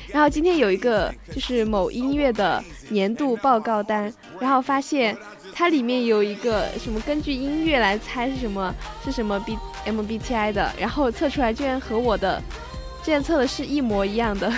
[0.09, 5.17] 然后今天有一个就是某音乐的年度报告单，然后发现
[5.53, 12.43] 它里面有一个什么根据音乐来猜是什么是什么 B M B T I 的，然后测出来居然和我的
[13.03, 14.51] 之前测的是一模一样的，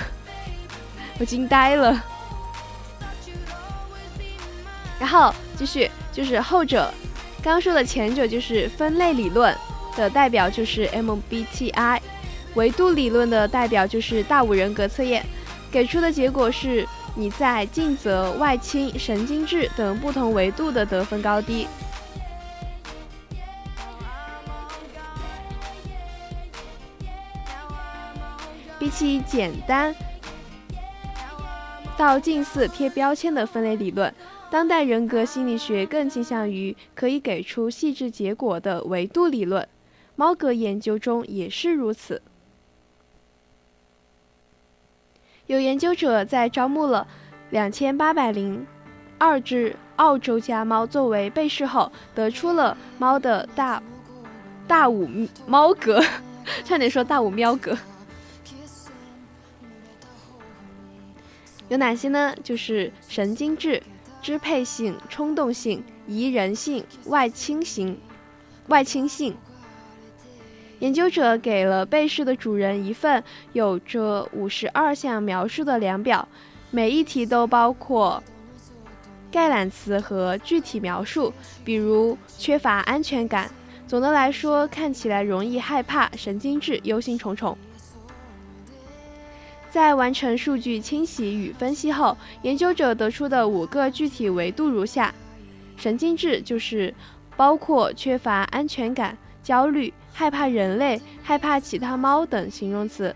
[1.20, 2.02] 我惊呆了。
[4.98, 6.92] 然后继续就是后者。
[7.42, 9.56] 刚刚说的前者就是分类理论
[9.96, 11.98] 的代表，就是 MBTI；
[12.54, 15.24] 维度理论的代表就是大五人格测验，
[15.70, 21.66] 给出的结果是你在尽责、外倾、神经质等不同维度的得分高低。
[28.78, 29.94] 比起简单
[32.00, 34.10] 到近似贴标签的分类理论。
[34.50, 39.68] 当代人格心理学更倾向于可以给出细致结果的维度理论，
[40.16, 42.22] 猫格研究中也是如此。
[45.46, 47.06] 有研究者在招募了
[47.50, 48.66] 两千八百零
[49.18, 53.82] 二只澳洲家猫作为被试后，得出了猫的大
[54.66, 55.06] 大五
[55.46, 56.02] 猫格，
[56.64, 57.76] 差点说大五喵格。
[61.70, 62.34] 有哪些呢？
[62.44, 63.82] 就是神经质。
[64.22, 67.98] 支配性、冲动性、宜人性、外倾型、
[68.66, 69.34] 外倾性。
[70.80, 76.28] 研究者给了被试的主人一份有着五十二项描述的量表，
[76.70, 78.22] 每一题都包括
[79.32, 81.32] 概览词和具体描述，
[81.64, 83.50] 比如缺乏安全感。
[83.88, 87.56] 总的来说，看起来容易害怕、神经质、忧心忡忡。
[89.70, 95.14] 在完成数据清洗与分析后，研究者得出的五个具体维度如下：
[95.76, 96.92] 神经质就是
[97.36, 103.14] 包括缺乏安全感、焦虑、害怕人类、害怕其他猫等形容词；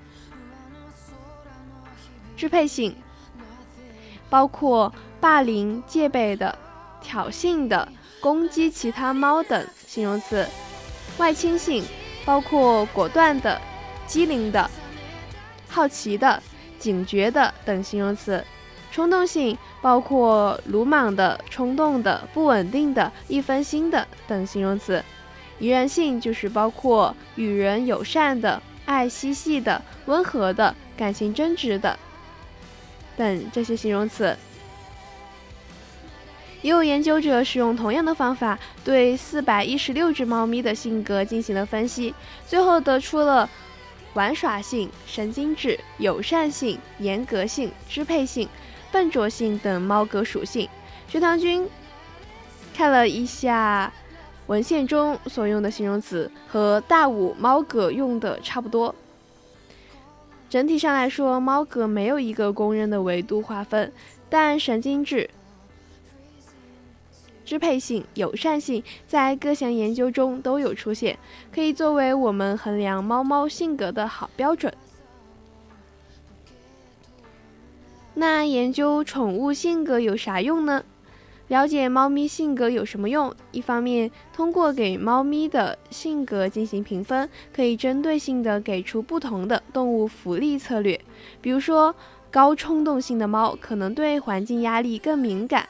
[2.37, 2.95] 支配性
[4.31, 6.57] 包括霸凌、戒备的、
[7.01, 7.89] 挑衅的、
[8.21, 10.45] 攻击其他猫等形容词；
[11.19, 11.85] 外倾性
[12.25, 13.61] 包括果断的、
[14.07, 14.71] 机灵的。
[15.75, 16.41] 好奇的、
[16.79, 18.45] 警觉的等形容词，
[18.93, 25.03] 冲动性包括鲁莽的、冲动的、不稳定的、一分心的等形容词，
[25.59, 31.99] 宜人性就是包括与人友善的、爱嬉戏的、温和的、感情真挚的
[33.17, 34.37] 等这些形容词。
[36.63, 42.15] 也有研究者使用同样的方法，对四百一十六只猫咪的性格进行了分析，
[42.47, 43.51] 最后得出了
[44.15, 48.49] 玩耍性、神经质、友善性、严格性、支配性、
[48.91, 50.69] 笨拙性等猫格属性。
[51.09, 51.69] 学堂君
[52.73, 53.93] 看了一下
[54.47, 58.95] 文献中所用的形容词，和大五猫格用的差不多。
[60.49, 63.93] 整体上来说，猫格没有一个公认的维度划分，
[64.29, 65.29] 但神经质。
[67.45, 71.19] 支配性、友善性在各项研究中都有出现，
[71.53, 74.73] 可以作为我们衡量猫猫性格的好标准。
[78.15, 80.85] 那研究宠物性格有啥用呢？
[81.49, 83.35] 了解猫咪性格有什么用？
[83.51, 90.99] 一方面，通过给猫咪的性格进行评分，可以针对性的给出不同的动物福利策略。
[91.43, 91.95] 比如说，
[92.31, 95.69] 高冲动性的猫可能对环境压力更敏感。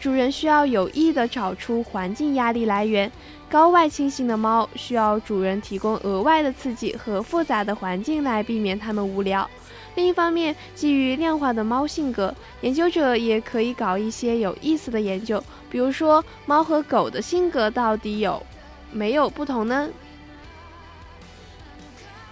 [0.00, 3.10] 主人需要有意的找出环境压力来源，
[3.50, 9.48] 高外倾性的猫需要主人提供额外的刺激和复杂的环境来避免它们无聊。
[9.96, 18.40] 另一方面，基于量化的猫性格，研究者也可以搞一些有意思的研究，比如说猫和狗的性格到底有
[18.92, 19.90] 没有不同呢？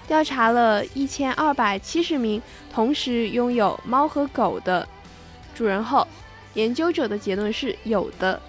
[0.07, 2.41] 调查了一千二百七十名
[2.73, 4.87] 同时拥有猫和狗的
[5.53, 6.07] 主人后。
[6.57, 8.41] 研究者的结论是有的，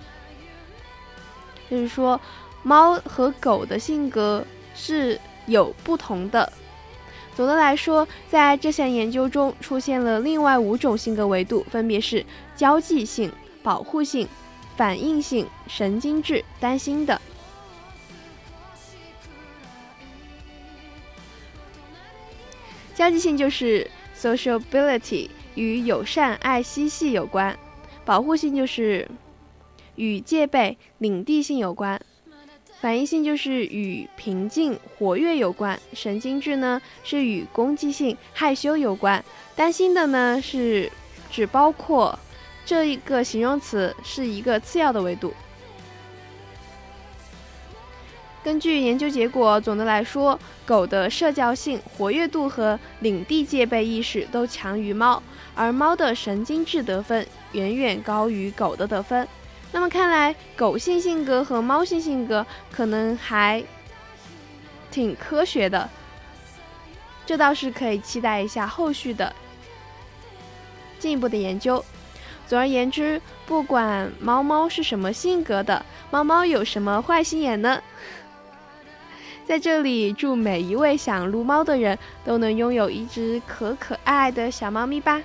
[1.69, 2.19] 就是说，
[2.63, 4.43] 猫和狗的性格
[4.73, 6.51] 是有不同的。
[7.35, 13.31] 总的来说，在这项研究中出现了另外五种性格维度，分别是交际性、
[13.61, 14.27] 保护性、
[14.77, 17.21] 反应性、神经质、担心的。
[22.95, 27.55] 交际性就是 sociability，与友善、爱嬉戏有关。
[28.07, 29.05] 保护性就是
[29.97, 31.99] 与戒备、领地性有关；
[32.79, 39.21] 反应性就是与平静、活跃有关；神经质呢是与攻击性、害羞有关；
[39.57, 40.89] 担心的呢是
[41.29, 42.17] 只包括
[42.65, 45.33] 这一个形容词是一个次要的维度。
[48.41, 55.21] 根据研究结果，总的来说，狗的社交性、活跃度和领地戒备意识都强于猫，
[55.57, 59.27] 而猫的神经质得分远远高于狗的得分。
[59.71, 63.61] 那么看来，狗性性格和猫性性格可能还
[64.89, 65.89] 挺科学的，
[67.25, 69.35] 这倒是可以期待一下后续的
[70.99, 71.83] 进一步的研究。
[72.47, 77.81] 总而言之，不管猫猫是什么性格的，猫猫有什么坏心眼呢？
[79.45, 85.21] 在这里，祝每一位想撸猫的人都能拥有一只可可爱爱的小猫咪吧。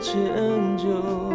[0.00, 1.33] 迁就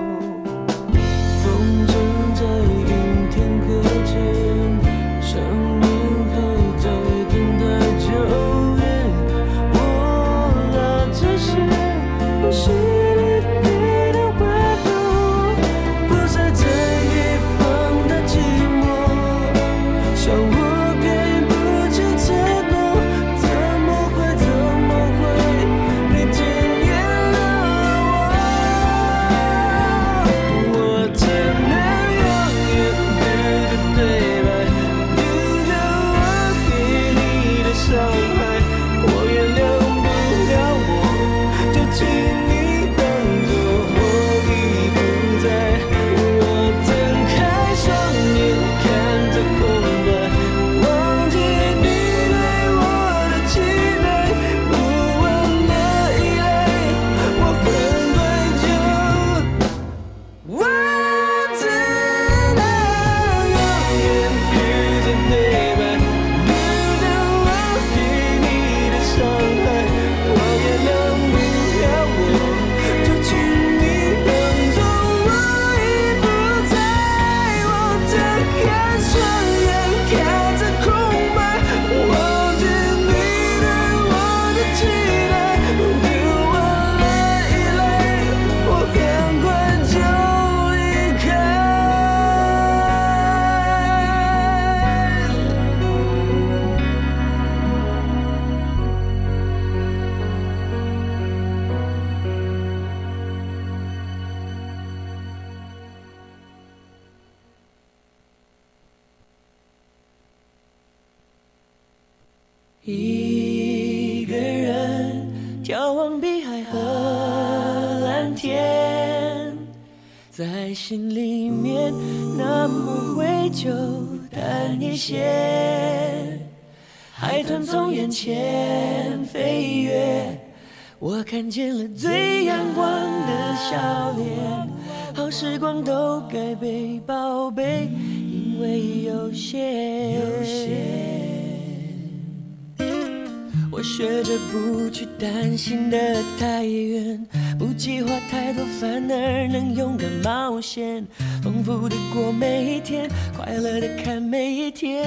[145.19, 145.97] 担心的
[146.39, 151.05] 太远，不计划太多，反而能勇敢冒险，
[151.43, 155.05] 丰富的过每一天，快乐的看每一天。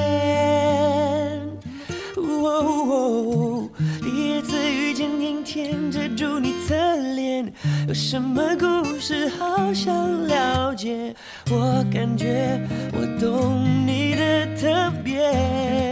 [2.16, 3.66] 哦，
[4.02, 6.74] 第一次遇见阴天，遮住你侧
[7.14, 7.50] 脸，
[7.88, 11.14] 有什么故事好想了解？
[11.50, 12.60] 我感觉
[12.92, 15.91] 我懂你的特别。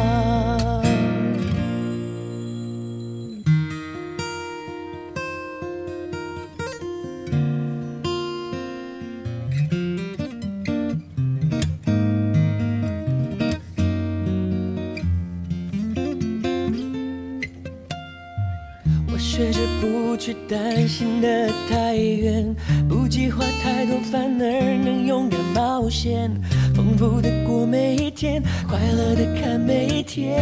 [19.81, 22.55] 不去担心的太远，
[22.87, 26.29] 不计划太多，反而能勇敢冒险，
[26.75, 30.37] 丰富的过每一天，快乐的看每一天。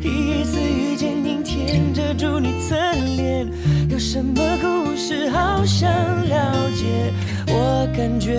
[0.00, 2.76] 第一次遇见阴天，遮住你侧
[3.16, 3.48] 脸，
[3.90, 7.12] 有什么故事好想了解？
[7.48, 8.38] 我感觉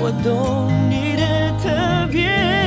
[0.00, 2.65] 我懂你的特别。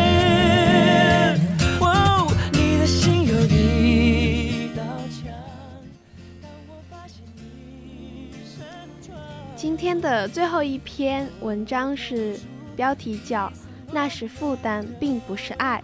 [9.79, 12.37] 天的最后一篇文章是
[12.75, 13.47] 标题叫
[13.93, 15.81] 《那是负担，并不是爱》，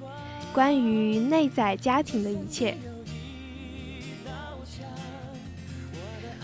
[0.54, 2.76] 关于内在家庭的一切。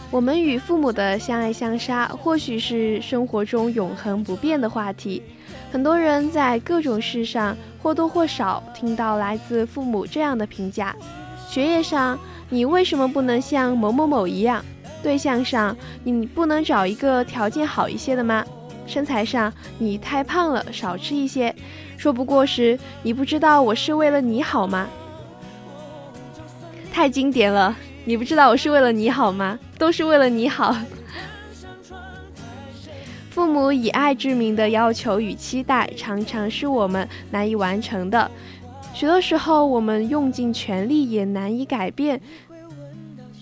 [0.10, 5.22] 我们与父母的相爱相杀，或许是生活中永恒不变的话题。
[5.74, 10.96] 很多人在各种事上或多或少听到来自父母这样的评价：
[11.50, 12.18] 学业上，
[12.50, 14.64] 你为什么不能像某某某一样？
[15.02, 18.46] 对象上，你不能找一个条件好一些的吗？
[18.88, 21.54] 身材上，你太胖了，少吃一些。
[21.98, 24.88] 说不过时，你不知道我是为了你好吗？
[26.92, 27.76] 太经典了，
[28.06, 29.58] 你不知道我是为了你好吗？
[29.78, 30.76] 都是为了你好。
[33.30, 38.30] 父母以爱之名的要求与期待，常常是我们难以完成的。
[38.94, 42.20] 许多时候，我们用尽全力也难以改变。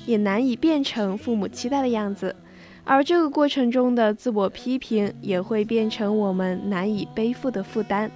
[0.09, 2.35] 也难以变成父母期待的样子，
[2.83, 8.09] 而这个过程中的自我批评也会变成我们难以背负的负担。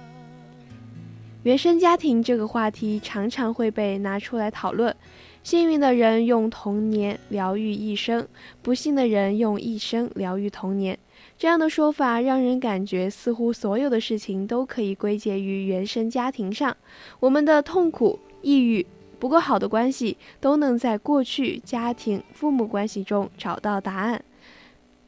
[1.44, 4.92] 原生家庭这个话题常常会被拿出来讨论，
[5.44, 8.26] 幸运的人用童年疗愈一生，
[8.60, 10.98] 不幸的人用一生疗愈童年。
[11.38, 16.76] 这样的说法让人感觉似乎所有的事情都可以归结于原生家庭上，
[17.20, 18.84] 我们的痛苦、抑郁。
[19.24, 24.22] 不够好的关系都能在过去家庭父母关系中找到答案。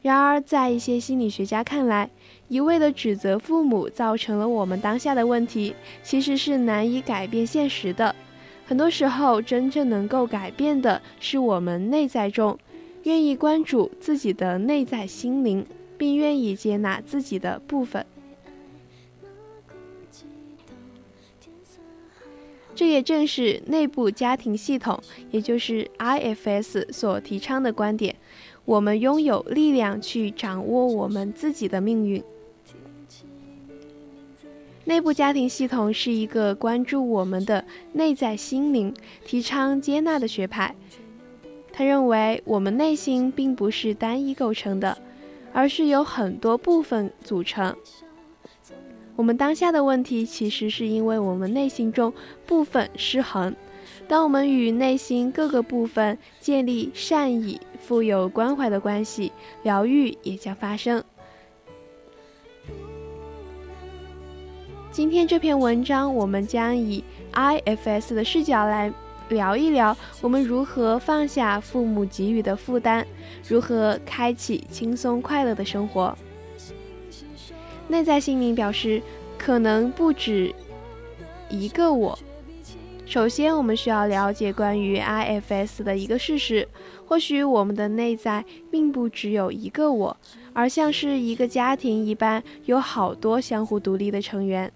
[0.01, 2.09] 然而，在一些心理学家看来，
[2.47, 8.15] 一味的指责父母造成了我们当下的问题，其实是难以改变现实的。
[8.65, 12.57] 很多时候，真正能够改变的是我们内在中
[13.03, 15.63] 愿意关注自己的内在心灵，
[15.95, 18.03] 并愿意接纳自己的部分。
[22.77, 25.01] 这也正是内部家庭系统，
[25.31, 28.15] 也就是 IFS 所提倡的观点。
[28.65, 32.23] 我们拥有力量去掌握我们自己的命运。
[34.85, 38.93] 内部家庭系统是一个关注我们的内在心灵、
[39.25, 40.75] 提倡接纳的学派。
[41.73, 44.95] 他认为，我们内心并不是单一构成的，
[45.51, 47.75] 而是由很多部分组成。
[49.17, 52.13] 我们当下的问题，其实是因为我们内心中
[52.45, 53.53] 部分失衡。
[54.07, 59.31] 当我们与内心各个部分建立善意、富有关怀的关系，
[59.63, 61.03] 疗愈也将发生。
[64.91, 67.03] 今天这篇文章，我们将以
[67.33, 68.93] IFS 的视角来
[69.29, 73.03] 聊一聊，我们如何放下父母给予的负担，
[73.47, 76.15] 如何开启轻松快乐的生活。
[77.87, 79.01] 内在心灵表示，
[79.37, 80.53] 可能不止
[81.49, 82.17] 一个我。
[83.05, 86.67] 首先，我们需要了解关于 IFS 的一个事实：
[87.05, 90.17] 或许我们的内在并不只有一个我，
[90.51, 94.69] 而像是一个家庭一般，有好多相互独立的成员。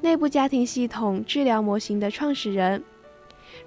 [0.00, 2.82] 内部家庭系统治疗模型的创始人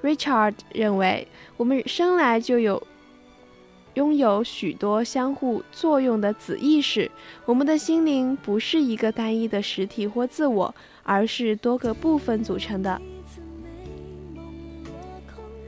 [0.02, 1.28] Richard 认为，
[1.58, 2.82] 我们生来就有
[3.96, 7.10] 拥有许多相互作用的子意识。
[7.46, 13.02] 我们的心灵不是一个单一的实体或自我，而是多个部分组成的。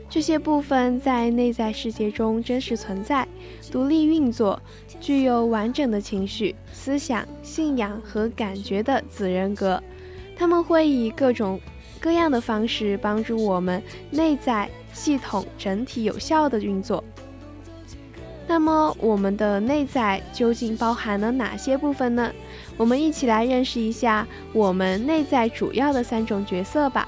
[0.10, 3.28] 这些部分在内在世界中真实存在，
[3.70, 4.58] 独立运作，
[5.02, 9.82] 具有完整的情绪、思想、信仰和感觉的子人格。
[10.38, 11.60] 他们会以各种
[12.00, 17.04] 各样的方式帮助我们内在系统整体有效的运作。
[18.48, 22.32] 那么，我们的内在究竟包含了哪些部分呢？
[22.78, 27.08] 我们一起来认识一下我们内在主要的三种角色吧。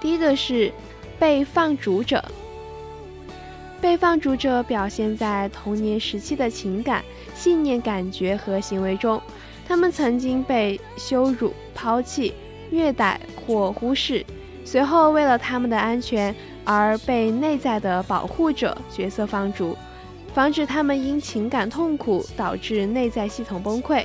[0.00, 0.72] 第一个是
[1.18, 2.24] 被放逐者。
[3.80, 7.04] 被放逐者表现在童年时期的情感、
[7.34, 9.20] 信念、感觉和行为中。
[9.68, 12.32] 他们曾经被羞辱、抛弃、
[12.70, 14.24] 虐待或忽视，
[14.64, 16.34] 随后为了他们的安全
[16.64, 19.76] 而被内在的保护者角色放逐，
[20.36, 24.04] 防止他们因情感痛苦导致内在系统崩溃。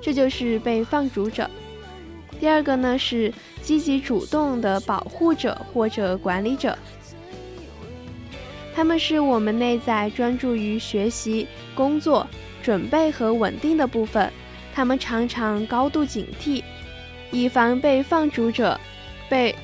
[0.00, 1.48] 这就是被放逐者。
[2.40, 3.30] 第二个呢是
[3.60, 6.74] 积极主动的保护者或者管理者，
[8.74, 12.26] 他们是我们内在专注于学习、工作。
[12.62, 14.30] 准备和稳定的部分，
[14.74, 16.62] 他们常常高度警惕，
[17.30, 18.78] 以防被放逐者
[19.30, 19.54] 被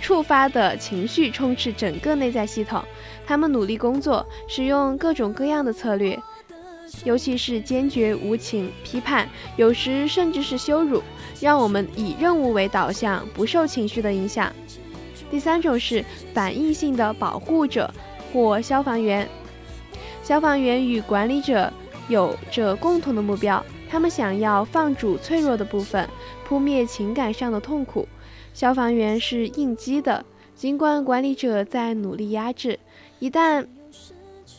[0.00, 2.80] 触发的情绪充斥整个内在系统。
[3.26, 6.18] 他们努力工作，使用各种各样的策略，
[7.04, 11.02] 尤其是坚决、无情、批判，有时甚至是羞辱，
[11.40, 14.52] 让我们以任务为导向，不受情绪的影响。
[15.30, 16.04] 第三种是
[16.34, 17.92] 反应性的保护者
[18.32, 19.28] 或消防员，
[20.22, 21.72] 消防员与管理者。
[22.08, 26.06] 有着共同的目标，他们想要放逐脆弱的部分，
[26.44, 28.06] 扑灭情感上的痛苦。
[28.52, 30.22] 消防员是应激的，
[30.54, 32.78] 尽管管理者在努力压制。
[33.22, 33.64] 一旦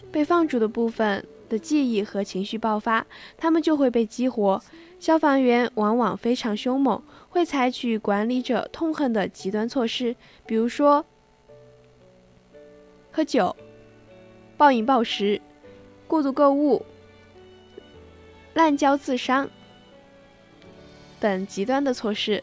[0.09, 4.63] 被放逐的部分的记忆和情绪爆发，他们就会被激活。
[5.01, 10.15] 消防员往往非常凶猛，会采取管理者痛恨的极端措施，
[10.45, 11.05] 比如说
[13.11, 13.53] 喝酒、
[14.55, 15.41] 暴饮暴食、
[16.07, 16.85] 过度购物。
[18.53, 19.49] 滥交、自伤
[21.19, 22.41] 等极端的措施，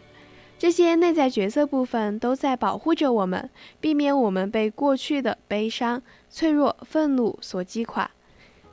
[0.61, 3.49] 这些内在角色部分都在保护着我们，
[3.81, 8.11] 避免我们被过去的悲伤、脆弱、愤怒所击垮。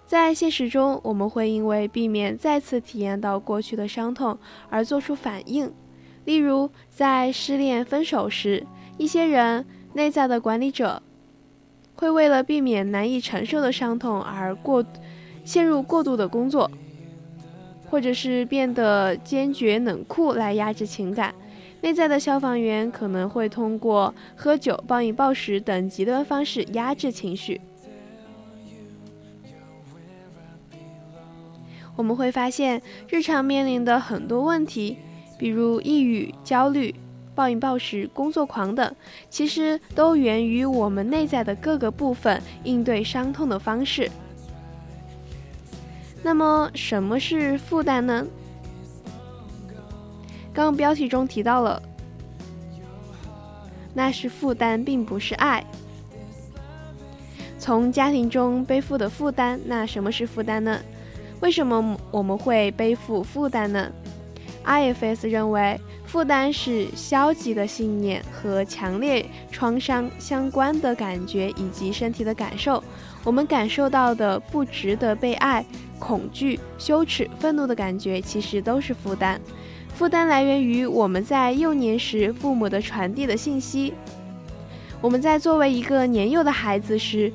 [0.05, 4.37] 在现实中，我们会因为避免再次体验到过去的伤痛
[4.69, 5.71] 而做出反应，
[6.25, 11.01] 例如在失恋、分手时，一些人内在的管理者
[11.95, 14.85] 会为了避免难以承受的伤痛而过
[15.45, 16.69] 陷入过度的工作。
[17.89, 21.33] 或者是变得坚决冷酷来压制情感，
[21.81, 27.61] 内在的消防员可能会通过喝酒、暴饮暴食等极端方式压制情绪。
[31.95, 34.97] 我们会发现，日常面临的很多问题，
[35.37, 36.93] 比如抑郁、焦虑、
[37.33, 38.95] 暴饮暴食、工作狂等，
[39.29, 44.09] 其实都源于我们内在的各个部分应对伤痛的方式。
[46.21, 48.27] 那么什么是负担呢？
[50.57, 51.79] 刚刚标题中提到了，
[53.93, 55.63] 那是负担，并不是爱。
[57.59, 60.79] 从家庭中背负的负担，那什么是负担呢？
[61.41, 63.91] 为什么我们会背负负担呢
[64.65, 72.83] ？IFS 认为，负担是消极的信念和强烈创伤相关的感觉以及身体的感受。
[73.23, 75.63] 我们感受到的不值得被爱。
[75.99, 79.41] 恐惧、羞耻、愤怒的感觉，其实都是负担。
[79.97, 83.95] 负担来源于我们在幼年时父母的传递的信息。
[85.01, 87.33] 我们在作为一个年幼的孩子时，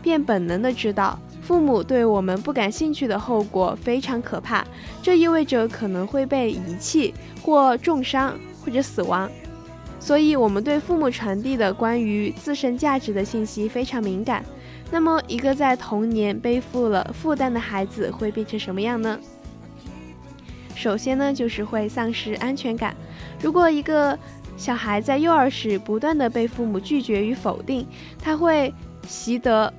[0.00, 4.66] 便本能的知道，父母对我们不感兴趣的后果非常可怕。
[5.02, 7.12] 这意味着可能会被遗弃，
[7.42, 9.30] 或重伤，或者死亡。
[9.98, 14.42] 所以，我们对父母传递的关于自身价值的信息非常敏感。
[14.90, 19.18] 那么，一个在童年背负了负担的孩子会变成什么样呢？
[20.80, 22.96] 首先呢，就是会丧失安全感。
[23.42, 24.18] 如果一个
[24.56, 27.86] 小孩在幼儿时不断的被父母拒绝与否定，
[28.18, 28.72] 他会
[29.06, 29.70] 习得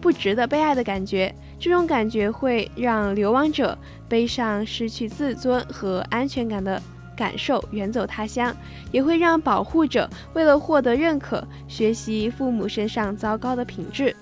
[0.00, 1.34] 不值得被爱的感觉。
[1.58, 3.76] 这种感觉会让流亡者
[4.08, 6.80] 背上失去自尊和安全感的
[7.16, 8.54] 感受，远走他乡；
[8.92, 14.14] 也会让保护者为了获得认可，学习父母身上糟糕的品质。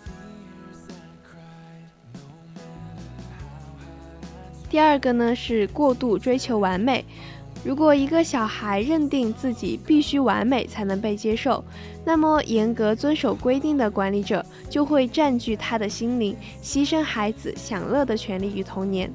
[4.70, 7.04] 第二个呢是过度追求完美。
[7.62, 11.62] 如果一个小孩认定自己必须完美才能被接受，
[12.06, 19.12] 那么严格遵守规定的管理者就会占据他的心灵，牺牲孩子享乐的权利与童年。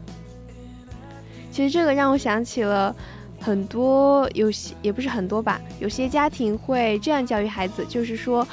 [1.49, 2.95] 其实这个让我想起了
[3.39, 8.47] 很多有些也不是很多吧，有些家庭会这样教育孩子，就是说，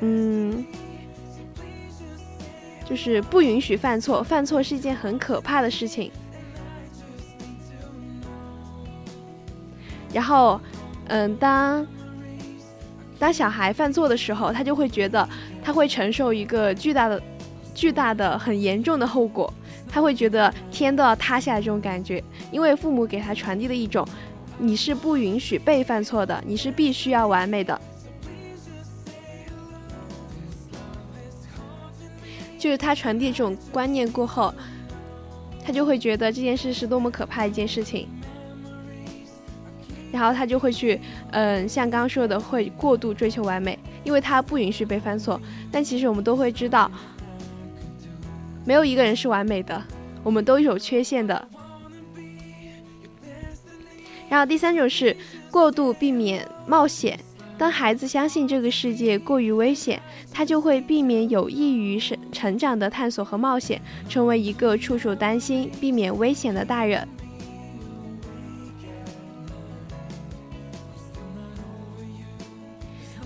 [0.00, 0.64] 嗯，
[2.90, 6.10] 就是不允许犯错，犯错是一件很可怕的事情。
[10.12, 10.60] 然后，
[11.06, 11.86] 嗯，当
[13.16, 15.26] 当小孩犯错的时候，他就会觉得
[15.62, 17.22] 他会承受一个巨大的、
[17.76, 19.54] 巨大的、很严重的后果，
[19.88, 24.04] 他会觉得天都要塌下来这种感觉，因为父母给他传递的一种，
[24.58, 27.80] 你是不允许被犯错的，你是必须要完美的，
[32.60, 34.52] 就是他传递这种观念过后，
[35.64, 38.06] 他就会觉得这件事是多么可怕一件事情。
[40.12, 41.00] 然后他就会去，
[41.30, 45.40] 嗯，像刚刚说的，会过度追求完美，因为他不允许被犯错。
[45.72, 46.90] 但其实我们都会知道，
[48.66, 49.82] 没有一个人是完美的，
[50.22, 51.48] 我们都有缺陷的。
[54.28, 55.16] 然后第三种是
[55.50, 57.18] 过度避免冒险。
[57.60, 60.00] 当孩子相信这个世界过于危险，
[60.32, 63.78] 他就会避免有益于成成长的探索和冒险，
[64.08, 67.06] 成为一个处处担心、避免危险的大人。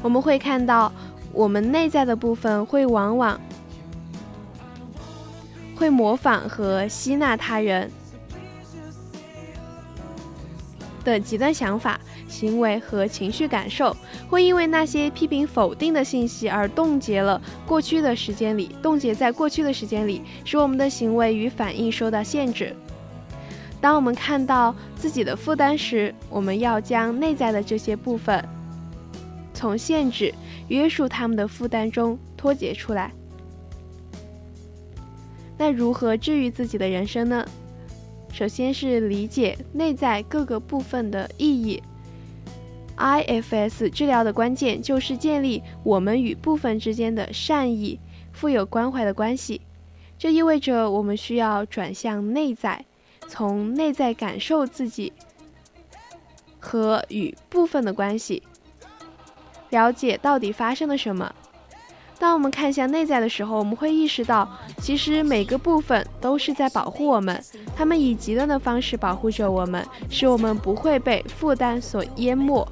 [0.02, 0.93] 我们会看到，
[1.32, 3.40] 我们内在的部分会往往
[5.77, 7.89] 会模仿和吸纳他人
[11.05, 13.94] 的极端想法、行为和情绪感受，
[14.28, 22.74] 会因为那些批评否定的信息而冻结了过去的时间里，冻结在过去的时间里，使我们的行为与反应受到限制。
[23.81, 28.43] 当我们看到自己的负担时，我们要将内在的这些部分。
[29.52, 30.35] 从限制、
[30.68, 33.12] 约束他们的负担中脱节出来。
[35.56, 37.47] 那如何治愈自己的人生呢？
[38.35, 41.81] 首先是理解内在各个部分的意义。
[42.97, 48.01] IFS 治疗的关键就是建立我们与部分之间的善意、
[48.32, 49.61] 富有关怀的关系。
[50.19, 52.85] 这意味着我们需要转向内在，
[53.28, 55.12] 从内在感受自己
[56.59, 58.43] 和与部分的关系。
[59.70, 61.32] 了解到底发生了什么。
[62.24, 64.48] 当我们看向内在的时候，我们会意识到，
[64.78, 67.38] 其实每个部分都是在保护我们，
[67.76, 72.66] 他们以极端的方式保护着我们，使我们不会被负担所淹没。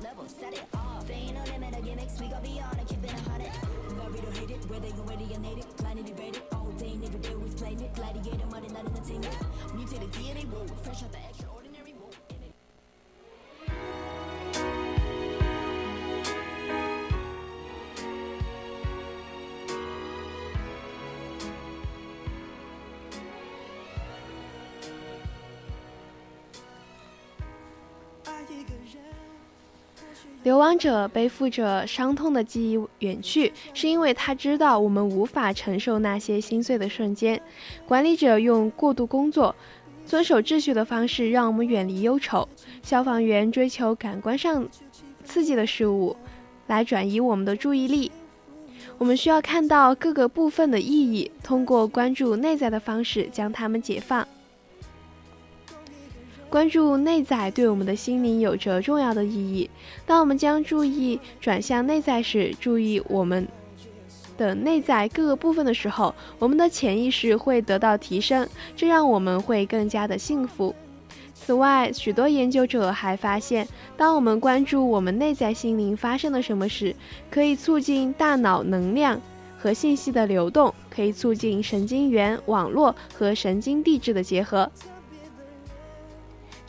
[30.42, 37.40] 流亡者背负着伤痛的记忆远去，是因为他知道我们无法承受那些心碎的瞬间。
[37.86, 39.54] 管理者用过度工作、
[40.04, 42.48] 遵守秩序的方式让我们远离忧愁。
[42.82, 44.68] 消防员追求感官上
[45.22, 46.16] 刺激的事物，
[46.66, 48.10] 来转移我们的注意力。
[48.98, 54.26] 我们需要看到各个部分的意义，通过关注内在的方式将它们解放。
[56.52, 59.70] 关注内在对我们的心灵有着重要的意义。
[60.04, 63.48] 当我们将注意转向内在时，注意我们
[64.36, 68.46] 的内在各个部分的时候，我们的潜意识会得到提升，
[68.76, 70.74] 这让我们会更加的幸福。
[71.32, 73.66] 此外，许多研究者还发现，
[73.96, 76.94] 当我们关注我们内在心灵发生了什么时，
[77.30, 79.18] 可以促进大脑能量
[79.58, 84.70] 和信息的流动，可以促进神经元网络和神经递质的结合。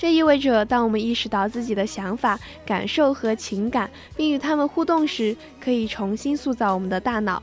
[0.04, 7.42] 这意味着，当我们意识到自己的想法、感受和情感，并与他们互动时，可以重新塑造我们的大脑。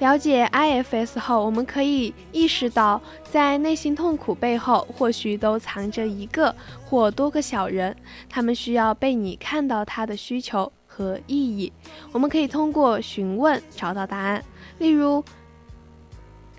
[0.00, 3.00] 了解 IFS 后，我们可以意识到，
[3.30, 6.54] 在内心痛苦背后，或许都藏着一个
[6.84, 7.96] 或多个小人，
[8.28, 11.72] 他们需要被你看到他的需求和意义。
[12.12, 14.44] 我们可以通过询问找到答案。
[14.78, 15.24] 例如，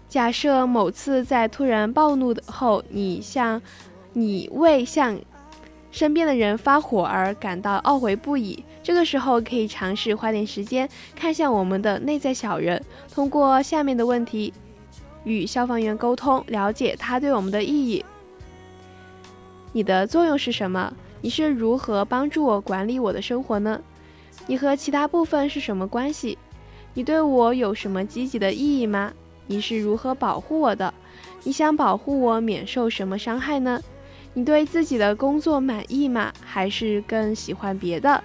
[0.08, 3.62] 假设某次在突然暴怒后，你向
[4.14, 5.20] 你为向
[5.92, 8.64] 身边的人发火而感到懊悔不已。
[8.86, 12.80] 这个时候可以尝试花点时间看向我们的内在小人，
[13.12, 14.54] 通过下面的问题
[15.24, 18.06] 与消防员沟通，了解他对我们的意义。
[19.74, 20.94] 你的作用是什么？
[21.20, 23.82] 你是如何帮助我管理我的生活呢？
[24.46, 26.38] 你和其他部分是什么关系？
[26.94, 29.12] 你对我有什么积极的意义吗？
[29.48, 30.94] 你是如何保护我的？
[31.44, 33.82] 你想保护我免受什么伤害呢？
[34.36, 36.32] 你对自己的工作满意吗？
[36.46, 38.24] 还是更喜欢别的？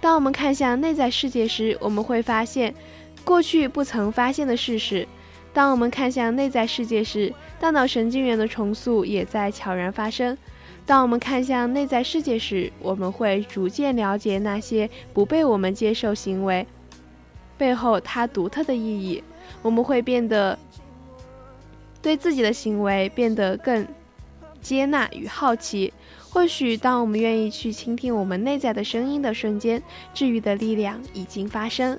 [0.00, 2.74] 当我们看向内在世界时，我们会发现
[3.22, 5.06] 过去不曾发现的事实。
[5.52, 10.36] 当我们看向内在世界时，大脑神经元的重塑也在悄然发生。
[10.86, 16.66] 当我们看向内在世界时，我们会逐渐了解那些不被我们接受行为
[17.58, 19.22] 背后它独特的意义。
[19.60, 20.58] 我们会变得
[22.00, 23.86] 对自己的行为变得更
[24.62, 25.92] 接纳与好奇。
[26.32, 29.82] 或许，当我们愿意去倾听我们内在的声音的瞬间，
[30.14, 31.98] 治愈的力量已经发生。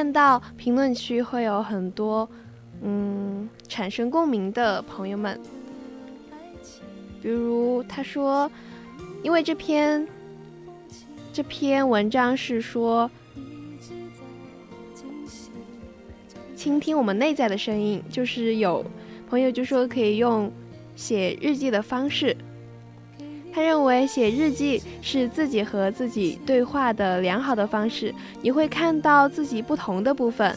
[0.00, 2.26] 看到评论区会有很多，
[2.80, 5.38] 嗯，产生共鸣的朋友们，
[7.20, 8.50] 比如他说，
[9.22, 10.08] 因为这篇
[11.34, 13.10] 这篇文章是说。
[16.56, 18.82] 倾听我们内在的声音，就是有
[19.28, 20.50] 朋友就说可以用
[20.96, 22.34] 写日记的方式。
[23.52, 30.56] 他认为写日记是自己和自己对话的良好的方式，你会看到自己不同的部分。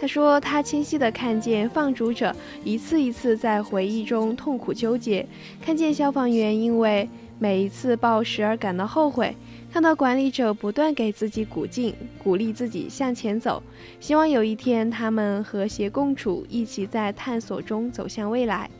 [0.00, 5.26] 他说他清晰地看见放逐者一次一次在回忆中痛苦纠结，
[5.64, 7.08] 看见消防员因为
[7.38, 9.34] 每一次暴食而感到后悔。
[9.72, 11.92] 看到管理者不断给自己鼓劲，
[12.22, 13.60] 鼓励自己向前走，
[13.98, 18.70] 希望有一天他们和谐共处，一起在探索中走向未来。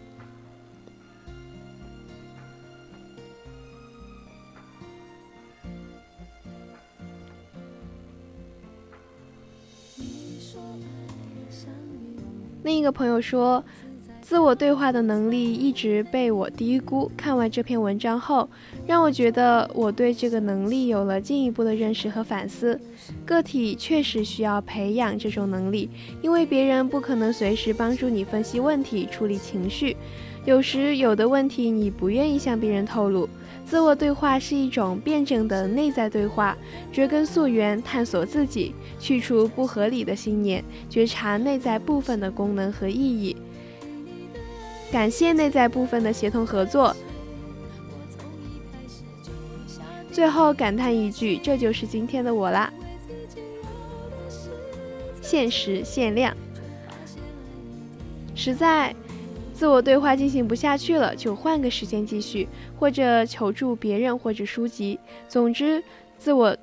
[12.64, 13.62] 另一个朋友说。
[14.26, 17.12] 自我对话的能力一直被我低估。
[17.14, 18.48] 看完这篇文章后，
[18.86, 22.80] 让我觉得我对这个能力有了进一步的认识和反思。
[23.26, 25.90] 个体确实需要培养这种能力，
[26.22, 29.94] 因为别人不可能随时帮助你分析问题、处理情绪。
[30.46, 33.28] 有时有的问题你不愿意向别人透露。
[33.66, 36.56] 自我对话是一种辩证的内在对话，
[36.92, 43.36] 追根溯源，探索自己，去除不合理的信念，觉察内在部分的功能和意义。
[44.92, 46.94] 感谢内在部分的协同合作。
[50.12, 52.72] 最后感叹一句，这就是今天的我啦。
[55.20, 56.36] 限时限量，
[58.36, 58.94] 实在
[59.64, 62.46] 自我对话进行不下去了，就换个时间继续，
[62.78, 65.00] 或者求助别人或者书籍。
[65.26, 65.82] 总之，
[66.18, 66.54] 自我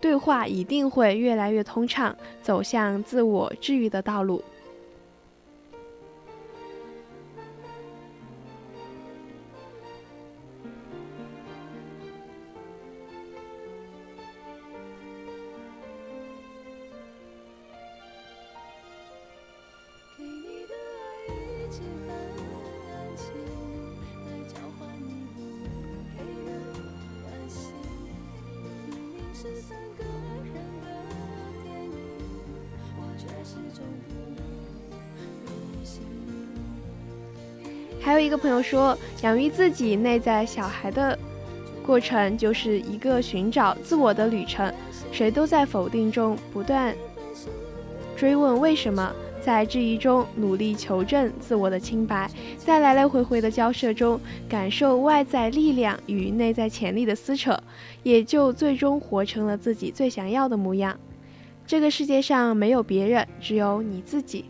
[0.00, 4.40] 对话一定会越来越通畅，走向自我治愈的道路。
[38.18, 41.16] 有一个朋友说，养育自己内在小孩的
[41.86, 44.74] 过程就是一个寻找自我的旅程。
[45.12, 46.92] 谁都在否定中不断
[48.16, 52.28] 追问为什么，在质疑中努力求证自我的清白，
[52.58, 57.56] 在来来回回的交涉中感受外在力量与内在潜力的撕扯，
[58.02, 60.98] 也就最终活成了自己最想要的模样。
[61.64, 64.46] 这个世界上没有别人，只有你自己。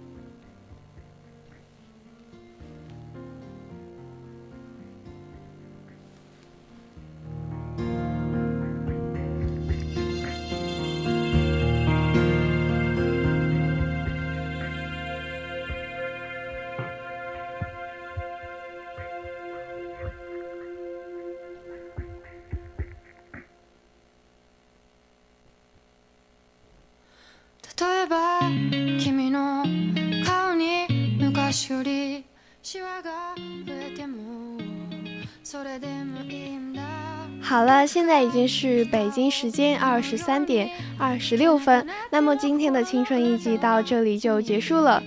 [37.41, 41.87] 好了，现在已经是北京时间二十三点二十六分。
[42.11, 45.03] 那么今天的青春一集到这里就结束了。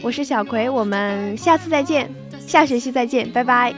[0.00, 3.74] 我是小葵，我们下次再见，下学期再见，拜拜。